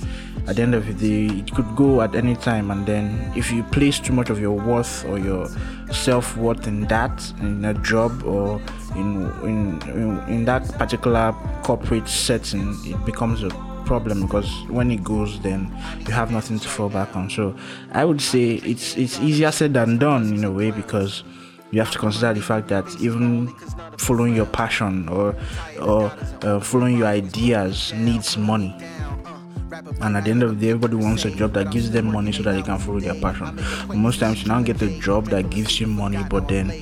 at 0.46 0.56
the 0.56 0.62
end 0.62 0.74
of 0.74 0.86
the 0.86 0.94
day, 0.94 1.34
it 1.38 1.52
could 1.54 1.76
go 1.76 2.00
at 2.02 2.14
any 2.14 2.36
time. 2.36 2.70
And 2.70 2.86
then, 2.86 3.32
if 3.36 3.50
you 3.52 3.62
place 3.64 3.98
too 3.98 4.12
much 4.12 4.30
of 4.30 4.40
your 4.40 4.52
worth 4.52 5.04
or 5.06 5.18
your 5.18 5.48
self 5.92 6.36
worth 6.36 6.66
in 6.66 6.82
that, 6.86 7.32
in 7.40 7.64
a 7.64 7.74
job 7.74 8.22
or 8.24 8.60
in, 8.96 9.30
in 9.42 9.82
in 9.90 10.28
in 10.28 10.44
that 10.46 10.66
particular 10.78 11.34
corporate 11.62 12.08
setting, 12.08 12.76
it 12.84 13.04
becomes 13.04 13.42
a 13.42 13.50
problem 13.84 14.22
because 14.22 14.48
when 14.68 14.88
it 14.92 15.02
goes 15.02 15.40
then 15.40 15.66
you 16.06 16.12
have 16.12 16.30
nothing 16.30 16.60
to 16.60 16.68
fall 16.68 16.88
back 16.88 17.16
on 17.16 17.28
so 17.28 17.52
i 17.90 18.04
would 18.04 18.20
say 18.20 18.52
it's 18.72 18.96
it's 18.96 19.18
easier 19.18 19.50
said 19.50 19.74
than 19.74 19.98
done 19.98 20.32
in 20.32 20.44
a 20.44 20.50
way 20.50 20.70
because 20.70 21.24
you 21.72 21.80
have 21.80 21.90
to 21.90 21.98
consider 21.98 22.32
the 22.34 22.40
fact 22.40 22.68
that 22.68 22.84
even 23.00 23.48
following 23.98 24.34
your 24.34 24.46
passion 24.46 25.08
or 25.08 25.34
or 25.80 26.12
uh, 26.42 26.60
following 26.60 26.98
your 26.98 27.08
ideas 27.08 27.92
needs 27.94 28.36
money 28.36 28.74
and 30.00 30.16
at 30.16 30.24
the 30.24 30.30
end 30.30 30.42
of 30.42 30.50
the 30.50 30.66
day 30.66 30.72
everybody 30.72 30.96
wants 30.96 31.24
a 31.24 31.30
job 31.30 31.52
that 31.52 31.70
gives 31.70 31.90
them 31.90 32.06
money 32.12 32.32
so 32.32 32.42
that 32.42 32.52
they 32.52 32.62
can 32.62 32.78
follow 32.78 33.00
their 33.00 33.14
passion. 33.14 33.58
Most 33.94 34.20
times 34.20 34.42
you 34.42 34.48
now 34.48 34.62
get 34.62 34.80
a 34.82 34.98
job 35.00 35.26
that 35.26 35.50
gives 35.50 35.80
you 35.80 35.86
money 35.86 36.24
but 36.28 36.48
then 36.48 36.72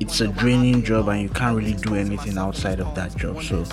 it's 0.00 0.20
a 0.20 0.28
draining 0.28 0.82
job 0.82 1.08
and 1.08 1.22
you 1.22 1.28
can't 1.28 1.56
really 1.56 1.74
do 1.74 1.94
anything 1.94 2.38
outside 2.38 2.80
of 2.80 2.94
that 2.94 3.16
job. 3.16 3.42
So 3.42 3.64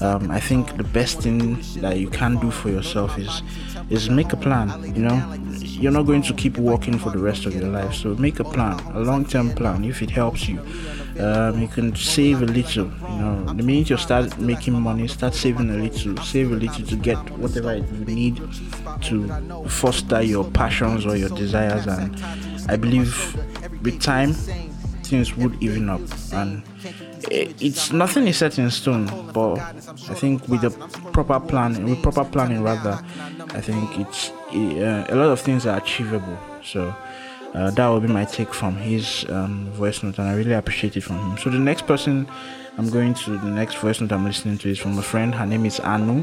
um, 0.00 0.30
i 0.30 0.40
think 0.40 0.76
the 0.76 0.84
best 0.84 1.20
thing 1.20 1.58
that 1.80 1.98
you 1.98 2.08
can 2.10 2.36
do 2.38 2.50
for 2.50 2.68
yourself 2.70 3.18
is 3.18 3.42
is 3.90 4.10
make 4.10 4.32
a 4.32 4.36
plan 4.36 4.94
you 4.94 5.02
know? 5.02 5.34
You're 5.58 5.92
not 5.92 6.04
going 6.04 6.22
to 6.22 6.34
keep 6.34 6.56
working 6.58 6.98
for 6.98 7.10
the 7.10 7.18
rest 7.18 7.44
of 7.46 7.54
your 7.54 7.68
life 7.68 7.94
so 7.94 8.14
make 8.14 8.40
a 8.40 8.44
plan 8.44 8.78
a 8.94 9.00
long-term 9.00 9.50
plan. 9.54 9.84
If 9.84 10.02
it 10.02 10.10
helps 10.10 10.48
you 10.48 10.60
um, 11.20 11.60
you 11.60 11.68
can 11.68 11.94
save 11.94 12.42
a 12.42 12.46
little 12.46 12.86
you 12.86 13.18
know. 13.18 13.44
The 13.54 13.62
minute 13.62 13.90
you 13.90 13.96
start 13.96 14.38
making 14.38 14.80
money 14.80 15.08
start 15.08 15.34
saving 15.34 15.70
a 15.70 15.76
little 15.76 16.16
save 16.22 16.52
a 16.52 16.54
little 16.54 16.84
to 16.86 16.96
get 16.96 17.18
whatever 17.38 17.76
you 17.76 18.04
need 18.04 18.40
to 19.02 19.66
foster 19.68 20.22
your 20.22 20.44
passions 20.50 21.06
or 21.06 21.16
your 21.16 21.30
desires. 21.30 21.86
And 21.86 22.22
i 22.68 22.76
believe 22.76 23.34
with 23.82 24.00
time 24.00 24.32
things 25.04 25.36
would 25.36 25.62
even 25.62 25.88
up. 25.88 26.00
And 26.32 26.62
it's 27.30 27.92
nothing 27.92 28.26
is 28.28 28.36
set 28.36 28.58
in 28.58 28.70
stone 28.70 29.06
but 29.32 29.58
i 29.58 30.14
think 30.14 30.46
with 30.46 30.60
the 30.60 30.70
proper 31.12 31.40
plan 31.40 31.84
with 31.84 32.00
proper 32.00 32.24
planning 32.24 32.62
rather 32.62 33.02
i 33.50 33.60
think 33.60 33.98
it's 33.98 34.30
uh, 34.56 35.06
a 35.08 35.14
lot 35.14 35.30
of 35.30 35.40
things 35.40 35.66
are 35.66 35.78
achievable. 35.78 36.38
So 36.64 36.94
uh, 37.56 37.70
that 37.72 37.88
will 37.88 38.00
be 38.00 38.06
my 38.08 38.24
take 38.24 38.54
from 38.54 38.76
his 38.76 39.26
um, 39.30 39.70
voice 39.72 40.02
note 40.02 40.18
and 40.18 40.28
i 40.28 40.34
really 40.34 40.52
appreciate 40.52 40.96
it 40.96 41.00
from 41.00 41.18
him 41.18 41.38
so 41.38 41.50
the 41.50 41.58
next 41.58 41.86
person 41.86 42.28
i'm 42.78 42.88
going 42.90 43.14
to 43.14 43.38
the 43.38 43.50
next 43.50 43.76
voice 43.78 44.00
note 44.00 44.12
i'm 44.12 44.24
listening 44.24 44.56
to 44.58 44.70
is 44.70 44.78
from 44.78 44.96
a 44.98 45.02
friend 45.02 45.34
her 45.34 45.46
name 45.46 45.66
is 45.66 45.80
anu 45.80 46.22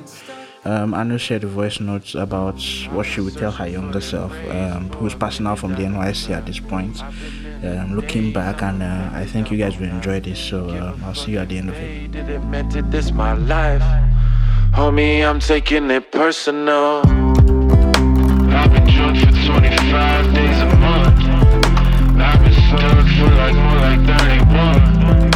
um, 0.65 0.93
Anu 0.93 1.17
shared 1.17 1.43
a 1.43 1.47
voice 1.47 1.81
note 1.81 2.15
about 2.15 2.61
what 2.91 3.05
she 3.05 3.19
would 3.19 3.35
tell 3.35 3.51
her 3.51 3.67
younger 3.67 3.99
self, 3.99 4.31
um, 4.49 4.89
who's 4.93 5.13
passing 5.13 5.45
out 5.45 5.59
from 5.59 5.75
the 5.75 5.81
NYSC 5.81 6.29
at 6.29 6.45
this 6.45 6.59
point. 6.59 7.01
Um, 7.63 7.95
looking 7.95 8.31
back, 8.31 8.61
and 8.61 8.81
uh, 8.81 9.09
I 9.13 9.25
think 9.25 9.51
you 9.51 9.57
guys 9.57 9.77
will 9.77 9.89
enjoy 9.89 10.21
this. 10.21 10.39
So 10.39 10.69
uh, 10.69 10.95
I'll 11.03 11.15
see 11.15 11.31
you 11.31 11.39
at 11.39 11.49
the 11.49 11.57
end 11.57 11.69
of 11.69 11.75
it. 11.75 12.11
Didn't 12.11 12.49
meant 12.49 12.75
it, 12.75 12.89
this 12.91 13.11
my 13.11 13.33
life. 13.33 13.81
Homie, 14.71 15.27
I'm 15.27 15.39
taking 15.39 15.91
it 15.91 16.11
personal. 16.11 17.01
I've 18.55 18.71
been 18.71 18.87
drunk 18.87 19.17
for 19.19 19.31
25 19.45 20.33
days. 20.33 20.42
I've 22.75 22.79
been 22.79 23.05
stuck 23.05 23.29
for 23.29 23.35
like 23.35 23.53
more 23.53 23.75
like 23.75 23.99
31. 24.07 25.33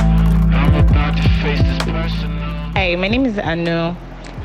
I'm 0.53 0.89
about 0.89 1.17
to 1.17 1.29
face 1.43 1.59
this 1.59 1.77
personal. 1.83 2.37
Hi, 2.73 2.95
my 2.95 3.07
name 3.07 3.27
is 3.27 3.37
Anu, 3.37 3.95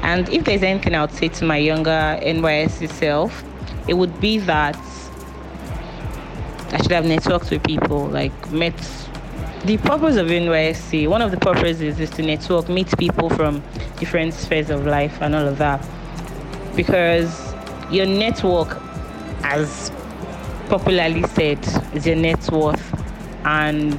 and 0.03 0.29
if 0.29 0.45
there's 0.45 0.63
anything 0.63 0.95
I 0.95 1.01
would 1.01 1.15
say 1.15 1.29
to 1.29 1.45
my 1.47 1.57
younger 1.57 2.19
NYSC 2.23 2.91
self, 2.91 3.43
it 3.89 3.95
would 3.95 4.21
be 4.21 4.39
that 4.41 4.77
I 6.73 6.77
should 6.83 6.93
have 6.93 7.05
networked 7.05 7.51
with 7.51 7.65
people, 7.65 8.07
like 8.09 8.53
met. 8.53 8.77
The 9.65 9.79
purpose 9.79 10.17
of 10.17 10.27
NYSC, 10.27 11.09
one 11.09 11.23
of 11.23 11.31
the 11.31 11.39
purposes 11.39 11.99
is 11.99 12.11
to 12.11 12.23
network, 12.23 12.69
meet 12.69 12.95
people 12.99 13.31
from 13.31 13.63
different 13.97 14.35
spheres 14.35 14.69
of 14.69 14.85
life 14.85 15.17
and 15.23 15.35
all 15.35 15.49
of 15.49 15.57
that. 15.59 15.83
Because 16.77 17.55
your 17.91 18.05
network, 18.07 18.83
as 19.45 19.91
popularly 20.73 21.23
said, 21.35 21.59
is 21.95 22.07
your 22.07 22.17
net 22.17 22.51
worth. 22.51 22.83
And 23.45 23.93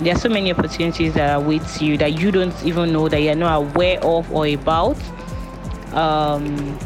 there 0.00 0.14
are 0.14 0.18
so 0.18 0.30
many 0.30 0.50
opportunities 0.50 1.12
that 1.12 1.34
await 1.36 1.82
you 1.82 1.98
that 1.98 2.18
you 2.18 2.32
don't 2.32 2.54
even 2.64 2.90
know 2.90 3.10
that 3.10 3.20
you're 3.20 3.34
not 3.34 3.56
aware 3.56 4.02
of 4.02 4.32
or 4.32 4.46
about. 4.46 4.96
Um, 5.92 6.78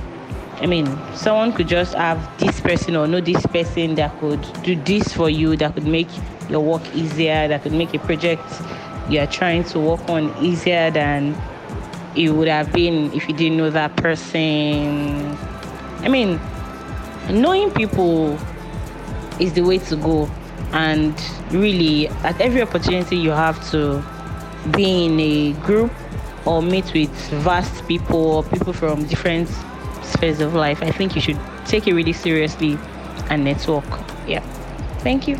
I 0.56 0.66
mean, 0.66 0.86
someone 1.14 1.52
could 1.52 1.68
just 1.68 1.94
have 1.94 2.18
this 2.40 2.58
person 2.60 2.96
or 2.96 3.06
know 3.06 3.20
this 3.20 3.46
person 3.46 3.94
that 3.94 4.18
could 4.18 4.44
do 4.64 4.74
this 4.74 5.12
for 5.12 5.30
you, 5.30 5.54
that 5.58 5.74
could 5.74 5.86
make 5.86 6.08
your 6.48 6.60
work 6.60 6.82
easier, 6.92 7.46
that 7.46 7.62
could 7.62 7.72
make 7.72 7.94
a 7.94 8.00
project 8.00 8.42
you're 9.08 9.28
trying 9.28 9.62
to 9.64 9.78
work 9.78 10.08
on 10.08 10.34
easier 10.44 10.90
than 10.90 11.40
it 12.16 12.30
would 12.30 12.48
have 12.48 12.72
been 12.72 13.12
if 13.12 13.28
you 13.28 13.34
didn't 13.36 13.58
know 13.58 13.70
that 13.70 13.94
person. 13.96 15.36
I 16.00 16.08
mean, 16.08 16.40
knowing 17.30 17.70
people 17.70 18.36
is 19.40 19.52
the 19.52 19.62
way 19.62 19.78
to 19.78 19.96
go. 19.96 20.28
and 20.72 21.14
really 21.50 22.08
at 22.24 22.40
every 22.40 22.62
opportunity 22.62 23.16
you 23.16 23.30
have 23.30 23.58
to 23.70 24.02
be 24.70 25.04
in 25.04 25.20
a 25.20 25.52
group 25.66 25.92
or 26.46 26.62
meet 26.62 26.92
with 26.94 27.10
vast 27.42 27.86
people 27.86 28.18
or 28.36 28.42
people 28.44 28.72
from 28.72 29.04
different 29.04 29.48
spheres 30.02 30.40
of 30.40 30.54
life 30.54 30.82
i 30.82 30.90
think 30.90 31.14
you 31.14 31.20
should 31.20 31.38
take 31.66 31.86
it 31.86 31.94
really 31.94 32.12
seriously 32.12 32.78
and 33.30 33.44
network. 33.44 33.84
Yeah. 34.26 34.40
Thank 35.00 35.28
you 35.28 35.36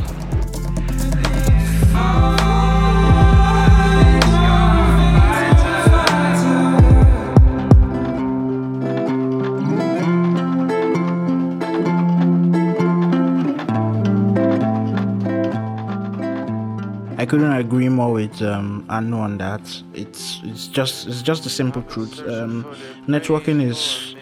couldn't 17.35 17.53
agree 17.53 17.89
more 17.89 18.13
with 18.13 18.41
um, 18.43 18.87
Anu 18.89 19.17
on 19.17 19.39
that. 19.39 19.61
It's 19.93 20.41
it's 20.45 20.69
just 20.69 21.09
it's 21.09 21.21
just 21.21 21.43
the 21.43 21.51
simple 21.51 21.83
truth. 21.83 22.21
Um, 22.29 22.65
networking 23.09 23.61
is 23.61 24.15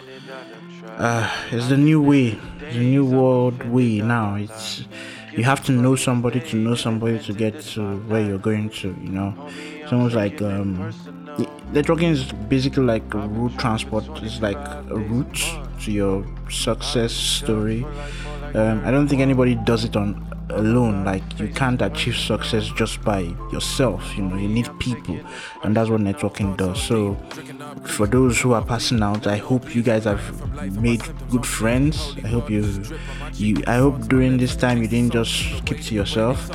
uh, 0.97 1.31
is 1.51 1.69
the 1.69 1.77
new 1.77 2.01
way, 2.01 2.39
the 2.73 2.79
new 2.79 3.05
world 3.05 3.63
way 3.65 4.01
now. 4.01 4.37
It's 4.37 4.87
you 5.37 5.45
have 5.45 5.63
to 5.67 5.73
know 5.73 5.95
somebody 5.95 6.41
to 6.41 6.57
know 6.57 6.75
somebody 6.75 7.19
to 7.19 7.35
get 7.35 7.61
to 7.75 7.99
where 8.09 8.23
you're 8.23 8.39
going 8.39 8.71
to. 8.81 8.89
You 8.89 9.13
know, 9.19 9.35
it's 9.83 9.93
almost 9.93 10.15
like 10.15 10.41
um, 10.41 10.91
networking 11.75 12.13
is 12.13 12.33
basically 12.49 12.85
like 12.85 13.13
route 13.13 13.59
transport. 13.59 14.05
It's 14.23 14.41
like 14.41 14.65
a 14.89 14.97
route 14.97 15.45
to 15.83 15.93
your 15.93 16.25
success 16.49 17.13
story. 17.13 17.85
Um, 18.55 18.83
I 18.87 18.91
don't 18.91 19.07
think 19.07 19.21
anybody 19.21 19.55
does 19.55 19.85
it 19.85 19.97
on 19.97 20.33
alone 20.55 21.05
like 21.05 21.23
you 21.39 21.49
can't 21.49 21.81
achieve 21.83 22.17
success 22.17 22.69
just 22.77 23.03
by 23.03 23.21
yourself 23.53 24.17
you 24.17 24.23
know 24.23 24.37
you 24.37 24.49
need 24.49 24.69
people 24.79 25.19
and 25.63 25.77
that's 25.77 25.91
what 25.91 26.01
networking 26.01 26.57
does. 26.57 26.83
So 26.83 27.17
for 27.85 28.07
those 28.07 28.41
who 28.41 28.53
are 28.53 28.65
passing 28.65 29.03
out 29.03 29.27
i 29.27 29.37
hope 29.37 29.75
you 29.75 29.83
guys 29.83 30.05
have 30.05 30.23
made 30.81 31.03
good 31.31 31.47
friends. 31.47 32.17
I 32.25 32.29
hope 32.29 32.51
you 32.51 32.83
you 33.35 33.63
i 33.67 33.77
hope 33.77 34.09
during 34.09 34.37
this 34.37 34.55
time 34.57 34.83
you 34.83 34.89
didn't 34.89 35.13
just 35.13 35.65
keep 35.67 35.81
to 35.81 35.95
yourself 35.95 36.51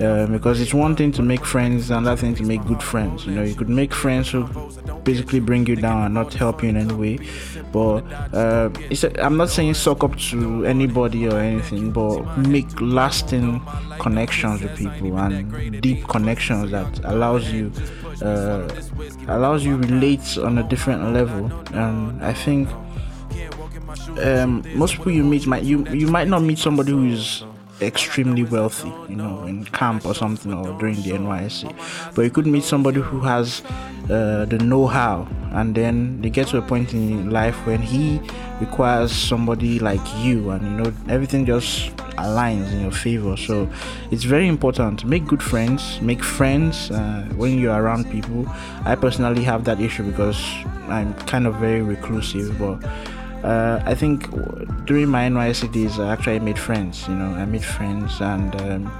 uh, 0.00 0.26
because 0.26 0.60
it's 0.60 0.72
one 0.72 0.96
thing 0.96 1.12
to 1.12 1.22
make 1.22 1.44
friends 1.44 1.90
and 1.90 2.06
another 2.06 2.20
thing 2.20 2.34
to 2.34 2.42
make 2.42 2.64
good 2.64 2.82
friends 2.82 3.26
you 3.26 3.32
know. 3.32 3.42
You 3.42 3.54
could 3.54 3.68
make 3.68 3.92
friends 3.92 4.30
who 4.30 4.44
basically 5.04 5.40
bring 5.40 5.66
you 5.66 5.76
down 5.76 6.04
and 6.04 6.14
not 6.14 6.32
help 6.32 6.62
you 6.62 6.70
in 6.70 6.76
any 6.76 6.94
way. 6.94 7.18
But 7.72 8.02
uh, 8.34 8.70
a, 8.90 9.24
i'm 9.24 9.36
not 9.36 9.48
saying 9.50 9.74
suck 9.74 10.02
up 10.02 10.16
to 10.16 10.64
anybody 10.64 11.28
or 11.28 11.38
anything 11.38 11.92
but 11.92 12.36
make 12.38 12.68
lasting 12.80 13.60
connections 14.00 14.62
with 14.62 14.76
people 14.76 15.16
and 15.18 15.80
deep 15.80 16.06
connections 16.08 16.70
that 16.72 17.00
allows 17.04 17.50
you 17.52 17.72
uh, 18.22 18.68
allows 19.28 19.64
you 19.64 19.76
relate 19.76 20.36
on 20.38 20.58
a 20.58 20.62
different 20.62 21.12
level. 21.12 21.50
And 21.72 22.22
i 22.24 22.32
think 22.32 22.68
um, 24.22 24.64
most 24.74 24.96
people 24.96 25.12
you 25.12 25.24
meet 25.24 25.46
might 25.46 25.62
you 25.62 25.86
you 25.88 26.06
might 26.06 26.28
not 26.28 26.42
meet 26.42 26.58
somebody 26.58 26.92
who 26.92 27.06
is 27.06 27.44
extremely 27.82 28.42
wealthy, 28.44 28.92
you 29.08 29.16
know, 29.16 29.42
in 29.44 29.64
camp 29.66 30.06
or 30.06 30.14
something 30.14 30.52
or 30.52 30.78
during 30.78 30.96
the 31.02 31.10
NYSC. 31.10 31.74
But 32.14 32.22
you 32.22 32.30
could 32.30 32.46
meet 32.46 32.64
somebody 32.64 33.00
who 33.00 33.20
has 33.20 33.62
uh, 34.10 34.44
the 34.46 34.58
know-how, 34.58 35.28
and 35.52 35.74
then 35.74 36.20
they 36.20 36.30
get 36.30 36.48
to 36.48 36.58
a 36.58 36.62
point 36.62 36.92
in 36.92 37.30
life 37.30 37.54
when 37.66 37.80
he 37.80 38.20
requires 38.60 39.12
somebody 39.12 39.78
like 39.78 40.00
you, 40.18 40.50
and 40.50 40.62
you 40.62 40.84
know 40.84 40.92
everything 41.08 41.46
just 41.46 41.94
aligns 42.18 42.70
in 42.72 42.82
your 42.82 42.90
favor. 42.90 43.36
So 43.36 43.68
it's 44.10 44.24
very 44.24 44.48
important. 44.48 45.04
Make 45.04 45.26
good 45.26 45.42
friends. 45.42 46.00
Make 46.00 46.22
friends 46.22 46.90
uh, 46.90 47.28
when 47.36 47.58
you're 47.58 47.80
around 47.80 48.10
people. 48.10 48.46
I 48.84 48.94
personally 48.94 49.44
have 49.44 49.64
that 49.64 49.80
issue 49.80 50.02
because 50.02 50.40
I'm 50.88 51.14
kind 51.26 51.46
of 51.46 51.54
very 51.56 51.82
reclusive, 51.82 52.58
but 52.58 52.82
uh, 53.44 53.82
I 53.84 53.94
think 53.94 54.30
during 54.86 55.08
my 55.08 55.28
NYSC 55.28 55.72
days, 55.72 55.98
I 55.98 56.12
actually 56.12 56.40
made 56.40 56.58
friends. 56.58 57.06
You 57.08 57.14
know, 57.14 57.34
I 57.34 57.44
made 57.44 57.64
friends, 57.64 58.20
and 58.20 58.54
um, 58.60 58.92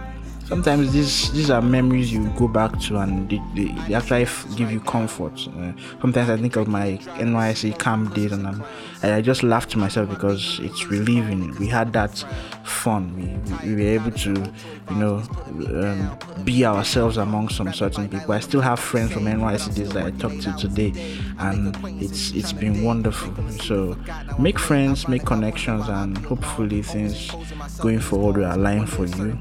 sometimes 0.45 0.93
these 0.93 1.31
these 1.33 1.51
are 1.51 1.63
memories 1.63 2.13
you 2.13 2.29
go 2.37 2.49
back 2.49 2.79
to, 2.81 2.99
and 2.99 3.29
they, 3.29 3.41
they, 3.55 3.73
they 3.87 3.95
actually 3.95 4.27
give 4.57 4.73
you 4.73 4.81
comfort. 4.81 5.47
Uh, 5.59 5.73
sometimes 6.01 6.31
I 6.31 6.37
think 6.37 6.57
of 6.57 6.69
my 6.69 6.99
NYSC 7.19 7.79
camp 7.79 8.15
days, 8.15 8.33
and 8.33 8.47
I'm, 8.47 8.65
I 9.03 9.23
just 9.23 9.43
laughed 9.43 9.71
to 9.71 9.79
myself 9.79 10.11
because 10.11 10.61
it's 10.63 10.87
relieving. 10.87 11.57
We 11.59 11.67
had 11.67 11.93
that 11.95 12.23
fun. 12.65 13.17
We, 13.17 13.69
we, 13.69 13.75
we 13.75 13.83
were 13.83 13.91
able 13.91 14.11
to, 14.11 14.31
you 14.91 14.97
know, 14.97 15.23
um, 15.49 16.19
be 16.45 16.65
ourselves 16.67 17.17
among 17.17 17.49
some 17.49 17.73
certain 17.73 18.09
people. 18.09 18.33
I 18.33 18.41
still 18.41 18.61
have 18.61 18.79
friends 18.79 19.13
from 19.13 19.25
NYSC 19.25 19.75
days 19.75 19.91
that 19.91 20.07
I 20.07 20.11
talk 20.13 20.33
to 20.41 20.53
today, 20.59 20.93
and 21.39 21.77
it's 22.03 22.33
it's 22.33 22.53
been 22.53 22.85
wonderful. 22.85 23.35
So 23.61 23.97
make 24.39 24.59
friends, 24.59 25.09
make 25.09 25.25
connections, 25.25 25.89
and 25.89 26.19
hopefully 26.19 26.83
things 26.83 27.31
going 27.81 28.01
forward 28.01 28.37
will 28.37 28.55
align 28.55 28.87
for 28.87 29.07
you. 29.07 29.39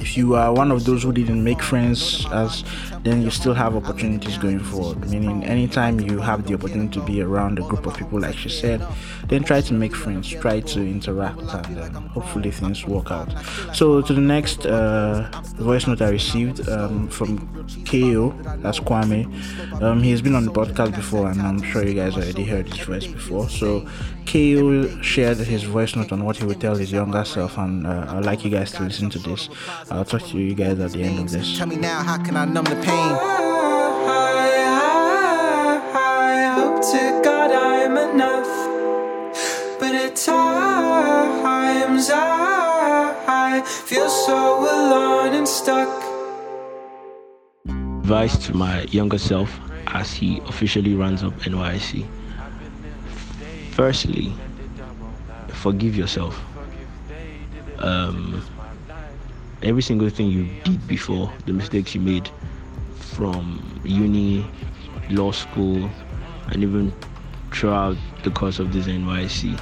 If 0.00 0.16
you 0.16 0.34
are 0.34 0.52
one 0.52 0.70
of 0.72 0.84
those 0.84 1.02
who 1.04 1.12
didn't 1.12 1.42
make 1.42 1.62
friends, 1.62 2.26
as 2.32 2.64
then 3.02 3.22
you 3.22 3.30
still 3.30 3.54
have 3.54 3.76
opportunities 3.76 4.36
going 4.36 4.60
forward. 4.60 5.08
Meaning, 5.10 5.44
anytime 5.44 6.00
you 6.00 6.18
have 6.18 6.46
the 6.46 6.54
opportunity 6.54 6.98
to 6.98 7.06
be 7.06 7.22
around 7.22 7.58
a 7.58 7.62
group 7.62 7.86
of 7.86 7.96
people, 7.96 8.20
like 8.20 8.34
she 8.48 8.60
said, 8.60 8.86
then 9.26 9.44
try 9.44 9.60
to 9.60 9.74
make 9.74 9.94
friends, 9.94 10.28
try 10.28 10.60
to 10.60 10.80
interact, 10.80 11.40
and 11.40 11.96
um, 11.96 12.08
hopefully 12.08 12.50
things 12.50 12.86
work 12.86 13.10
out. 13.10 13.32
So, 13.74 14.00
to 14.02 14.12
the 14.12 14.20
next 14.20 14.66
uh, 14.66 15.28
voice 15.56 15.86
note 15.86 16.00
I 16.00 16.10
received 16.10 16.68
um, 16.68 17.08
from 17.08 17.38
KO, 17.84 18.34
that's 18.58 18.80
Kwame. 18.80 19.26
Um, 19.82 20.02
he's 20.02 20.22
been 20.22 20.34
on 20.34 20.44
the 20.44 20.52
podcast 20.52 20.94
before, 20.94 21.30
and 21.30 21.40
I'm 21.42 21.62
sure 21.62 21.84
you 21.84 21.94
guys 21.94 22.16
already 22.16 22.44
heard 22.44 22.66
his 22.68 22.84
voice 22.86 23.06
before. 23.06 23.48
So, 23.48 23.86
KO 24.26 25.02
shared 25.02 25.38
his 25.38 25.62
voice 25.64 25.94
note 25.96 26.12
on 26.12 26.24
what 26.24 26.36
he 26.36 26.44
would 26.44 26.60
tell 26.60 26.76
his 26.76 26.92
younger 26.92 27.24
self, 27.24 27.58
and 27.58 27.86
uh, 27.86 28.06
I'd 28.08 28.24
like 28.24 28.44
you 28.44 28.50
guys 28.50 28.72
to 28.72 28.82
listen 28.82 29.10
to 29.10 29.18
this. 29.18 29.48
I'll 29.90 30.04
talk 30.04 30.22
to 30.22 30.38
you 30.38 30.54
guys 30.54 30.78
at 30.80 30.92
the 30.92 31.02
end 31.02 31.18
of 31.18 31.30
this. 31.30 31.56
Tell 31.58 31.66
me 31.66 31.76
now, 31.76 32.02
how 32.02 32.22
can 32.22 32.36
I 32.36 32.44
numb 32.44 32.64
the 32.64 32.76
pain? 32.76 33.47
Times 40.26 42.10
I 42.10 43.62
feel 43.64 44.10
so 44.10 44.58
alone 44.58 45.32
and 45.32 45.46
stuck. 45.46 45.88
Advice 47.68 48.36
to 48.46 48.54
my 48.54 48.82
younger 48.84 49.18
self 49.18 49.60
as 49.86 50.12
he 50.12 50.40
officially 50.48 50.94
runs 50.94 51.22
up 51.22 51.34
NYSC. 51.42 52.04
Firstly, 53.70 54.32
forgive 55.48 55.94
yourself. 55.94 56.42
Um, 57.78 58.42
every 59.62 59.82
single 59.82 60.08
thing 60.08 60.30
you 60.30 60.48
did 60.64 60.84
before, 60.88 61.32
the 61.46 61.52
mistakes 61.52 61.94
you 61.94 62.00
made 62.00 62.28
from 62.96 63.80
uni, 63.84 64.44
law 65.10 65.30
school, 65.30 65.88
and 66.48 66.62
even 66.64 66.92
throughout 67.52 67.96
the 68.24 68.30
course 68.32 68.58
of 68.58 68.72
this 68.72 68.86
NYSC 68.86 69.60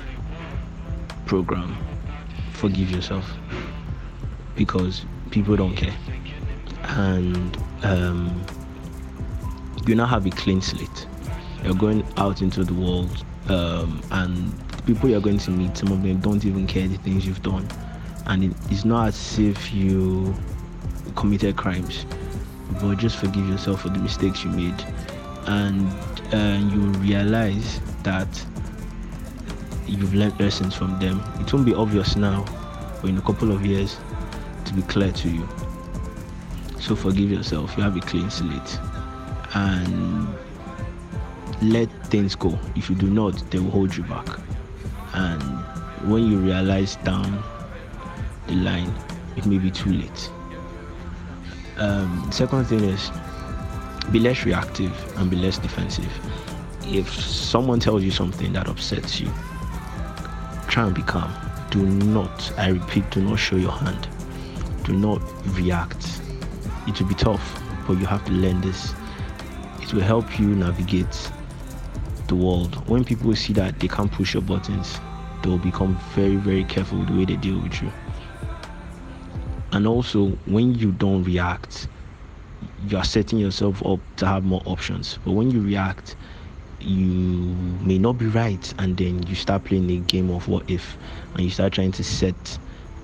program, 1.27 1.77
forgive 2.55 2.91
yourself 2.91 3.31
because 4.55 5.05
people 5.31 5.57
don't 5.57 5.77
care. 5.77 5.95
And 6.85 7.57
um, 7.83 8.43
you 9.87 9.95
now 9.95 10.07
have 10.07 10.25
a 10.27 10.31
clean 10.31 10.61
slate. 10.61 11.07
You're 11.63 11.75
going 11.75 12.07
out 12.17 12.43
into 12.43 12.65
the 12.65 12.75
world, 12.75 13.25
um, 13.49 14.01
and 14.13 14.53
the 14.53 14.83
people 14.83 15.11
you're 15.11 15.21
going 15.21 15.39
to 15.39 15.51
meet, 15.51 15.77
some 15.77 15.93
of 15.93 16.03
them 16.03 16.21
don't 16.21 16.45
even 16.45 16.67
care 16.67 16.87
the 16.87 16.97
things 16.99 17.27
you've 17.27 17.43
done 17.43 17.69
and 18.27 18.45
it, 18.45 18.53
it's 18.71 18.85
not 18.85 19.09
as 19.09 19.39
if 19.39 19.73
you 19.73 20.35
committed 21.15 21.57
crimes 21.57 22.05
but 22.81 22.97
just 22.97 23.17
forgive 23.17 23.49
yourself 23.49 23.83
for 23.83 23.89
the 23.89 23.99
mistakes 23.99 24.45
you 24.45 24.51
made 24.51 24.75
and 25.47 25.89
uh, 26.35 26.59
you 26.75 26.81
realize 27.01 27.81
that 28.03 28.29
you've 29.89 30.15
learned 30.15 30.39
lessons 30.41 30.75
from 30.75 30.99
them 30.99 31.23
it 31.41 31.53
won't 31.53 31.65
be 31.65 31.75
obvious 31.75 32.17
now 32.17 32.45
but 33.01 33.11
in 33.11 33.19
a 33.19 33.23
couple 33.23 33.53
of 33.53 33.65
years 33.65 33.99
to 34.65 34.75
be 34.75 34.83
clear 34.83 35.13
to 35.13 35.29
you 35.29 35.47
so 36.81 36.95
forgive 36.97 37.31
yourself 37.31 37.77
you 37.77 37.83
have 37.83 37.97
a 37.97 38.01
clean 38.01 38.31
slate 38.31 38.79
and 39.55 40.29
let 41.63 41.89
things 42.07 42.35
go 42.35 42.59
if 42.75 42.91
you 42.91 42.97
do 42.97 43.07
not 43.09 43.33
they 43.51 43.59
will 43.59 43.71
hold 43.71 43.97
you 43.97 44.03
back 44.05 44.27
and 45.15 45.43
when 46.05 46.31
you 46.31 46.39
realize 46.39 46.97
down 46.97 47.43
the 48.47 48.55
line, 48.55 48.93
it 49.37 49.47
may 49.47 49.59
be 49.59 49.71
too 49.71 49.93
late. 49.93 50.31
Um, 51.79 52.29
second 52.33 52.65
thing 52.67 52.85
is 52.85 53.11
be 54.13 54.19
less 54.19 54.45
reactive 54.45 54.93
and 55.19 55.31
be 55.31 55.37
less 55.37 55.59
defensive. 55.59 56.11
If 56.85 57.13
someone 57.13 57.81
tells 57.81 58.05
you 58.05 58.11
something 58.11 58.53
that 58.53 58.69
upsets 58.69 59.21
you, 59.21 59.31
try 60.77 60.85
and 60.85 60.95
be 60.95 61.01
calm. 61.01 61.33
Do 61.71 61.87
not, 61.87 62.53
I 62.59 62.69
repeat, 62.69 63.09
do 63.11 63.23
not 63.23 63.37
show 63.37 63.57
your 63.57 63.73
hand. 63.73 64.07
do 64.85 64.93
not 64.93 65.23
react. 65.57 66.21
It 66.87 67.01
will 67.01 67.09
be 67.09 67.15
tough, 67.15 67.63
but 67.89 67.95
you 67.95 68.05
have 68.05 68.23
to 68.27 68.33
learn 68.33 68.61
this. 68.61 68.93
It 69.81 69.95
will 69.95 70.03
help 70.03 70.39
you 70.39 70.49
navigate 70.49 71.31
the 72.29 72.35
world. 72.35 72.87
When 72.91 73.07
people 73.07 73.35
see 73.35 73.55
that 73.55 73.81
they 73.81 73.89
can't 73.89 74.13
push 74.13 74.35
your 74.35 74.43
buttons, 74.43 75.01
they 75.43 75.49
will 75.49 75.57
become 75.57 75.99
very, 76.15 76.37
very 76.37 76.65
careful 76.65 76.99
with 76.99 77.09
the 77.09 77.17
way 77.17 77.25
they 77.25 77.37
deal 77.37 77.59
with 77.59 77.81
you. 77.81 77.91
And 79.73 79.87
also, 79.87 80.29
when 80.45 80.75
you 80.75 80.93
don't 80.93 81.25
react, 81.25 81.89
you 82.87 82.99
are 82.99 83.05
setting 83.05 83.39
yourself 83.39 83.83
up 83.87 84.01
to 84.17 84.27
have 84.27 84.45
more 84.45 84.61
options. 84.67 85.19
But 85.25 85.33
when 85.33 85.51
you 85.51 85.63
react, 85.63 86.17
you 86.87 87.55
may 87.81 87.99
not 87.99 88.15
be 88.15 88.27
right, 88.27 88.73
and 88.79 88.97
then 88.97 89.23
you 89.27 89.35
start 89.35 89.65
playing 89.65 89.91
a 89.91 89.99
game 89.99 90.31
of 90.31 90.49
what 90.49 90.65
if, 90.69 90.99
and 91.35 91.45
you 91.45 91.51
start 91.51 91.73
trying 91.75 91.93
to 91.93 92.05
set 92.05 92.59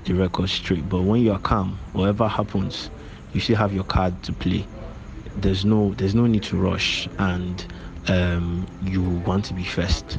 the 0.04 0.14
record 0.14 0.48
straight. 0.50 0.88
But 0.88 1.02
when 1.02 1.22
you 1.22 1.32
are 1.32 1.38
calm, 1.40 1.80
whatever 1.92 2.28
happens, 2.28 2.90
you 3.32 3.40
still 3.40 3.56
have 3.56 3.72
your 3.72 3.84
card 3.84 4.22
to 4.24 4.32
play. 4.32 4.68
There's 5.34 5.64
no 5.64 5.94
there's 5.94 6.14
no 6.14 6.26
need 6.26 6.44
to 6.44 6.56
rush, 6.58 7.08
and 7.18 7.66
um, 8.08 8.68
you 8.80 9.02
want 9.02 9.46
to 9.46 9.54
be 9.54 9.64
first. 9.64 10.18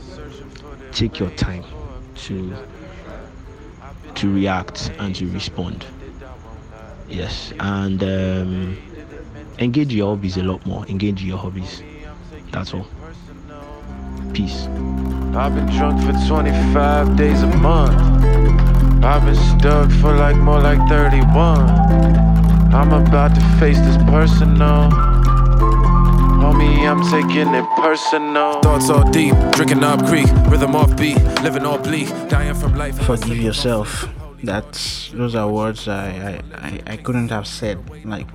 Take 0.92 1.20
your 1.20 1.32
time 1.32 1.66
to 2.16 2.60
to 4.16 4.32
react 4.34 4.92
and 5.00 5.16
to 5.16 5.30
respond. 5.30 5.88
Yes, 7.08 7.54
and 7.60 8.02
um, 8.04 8.80
engage 9.60 9.94
your 9.94 10.10
hobbies 10.16 10.38
a 10.38 10.44
lot 10.44 10.66
more. 10.66 10.86
Engage 10.88 11.24
your 11.24 11.38
hobbies. 11.38 11.84
That's 12.52 12.74
all. 12.74 12.93
Peace. 14.34 14.66
I've 15.36 15.54
been 15.54 15.68
drunk 15.68 16.02
for 16.02 16.28
25 16.28 17.16
days 17.16 17.44
a 17.44 17.48
month. 17.58 17.94
I've 19.04 19.24
been 19.26 19.36
stuck 19.36 19.92
for 20.02 20.16
like 20.16 20.36
more 20.38 20.60
like 20.60 20.80
31. 20.90 21.70
I'm 22.74 22.92
about 22.94 23.36
to 23.36 23.42
face 23.60 23.78
this 23.80 23.98
personal. 24.06 24.90
Homie, 26.42 26.88
I'm 26.90 27.04
taking 27.12 27.54
it 27.54 27.66
personal. 27.78 28.60
Thoughts 28.62 28.90
all 28.90 29.08
deep, 29.12 29.36
drinking 29.52 29.84
up 29.84 30.04
creek, 30.08 30.28
rhythm 30.48 30.76
off 30.76 30.98
beat, 30.98 31.22
living 31.44 31.64
all 31.64 31.78
bleak, 31.78 32.10
dying 32.28 32.56
from 32.56 32.76
life. 32.76 32.98
Forgive 33.04 33.38
yourself. 33.38 34.10
That's 34.42 35.12
those 35.12 35.36
are 35.36 35.48
words 35.48 35.88
I 35.88 36.42
I, 36.54 36.58
I, 36.58 36.82
I 36.94 36.98
couldn't 36.98 37.30
have 37.30 37.46
said. 37.46 37.78
Like 38.04 38.28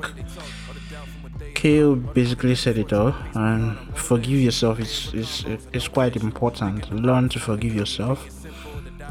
KO 1.59 1.97
basically 1.97 2.55
said 2.55 2.79
it 2.79 2.92
all, 2.92 3.12
and 3.35 3.77
forgive 3.97 4.40
yourself 4.40 4.79
is 4.79 5.12
is 5.12 5.44
is 5.73 5.88
quite 5.88 6.14
important. 6.14 6.88
Learn 6.92 7.29
to 7.31 7.40
forgive 7.40 7.75
yourself. 7.75 8.18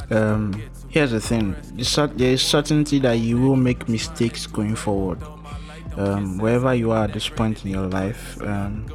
Um, 0.09 0.63
here's 0.87 1.11
the 1.11 1.19
thing: 1.19 1.55
there 2.15 2.31
is 2.31 2.41
certainty 2.41 2.99
that 2.99 3.19
you 3.19 3.37
will 3.41 3.57
make 3.57 3.89
mistakes 3.89 4.47
going 4.47 4.75
forward. 4.75 5.19
Um, 5.97 6.37
wherever 6.37 6.73
you 6.73 6.91
are 6.91 7.03
at 7.03 7.13
this 7.13 7.27
point 7.27 7.65
in 7.65 7.71
your 7.71 7.87
life, 7.87 8.41
um, 8.41 8.85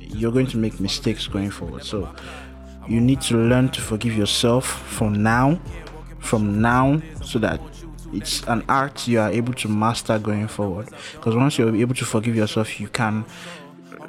you're 0.00 0.32
going 0.32 0.46
to 0.46 0.56
make 0.56 0.80
mistakes 0.80 1.26
going 1.26 1.50
forward. 1.50 1.84
So 1.84 2.08
you 2.88 3.00
need 3.02 3.20
to 3.22 3.36
learn 3.36 3.68
to 3.70 3.82
forgive 3.82 4.16
yourself 4.16 4.64
from 4.64 5.22
now, 5.22 5.60
from 6.20 6.62
now, 6.62 7.02
so 7.22 7.38
that 7.40 7.60
it's 8.14 8.42
an 8.44 8.64
art 8.68 9.06
you 9.06 9.20
are 9.20 9.30
able 9.30 9.54
to 9.54 9.68
master 9.68 10.18
going 10.18 10.48
forward. 10.48 10.88
Because 11.12 11.34
once 11.34 11.58
you're 11.58 11.74
able 11.74 11.94
to 11.94 12.04
forgive 12.04 12.36
yourself, 12.36 12.80
you 12.80 12.88
can 12.88 13.24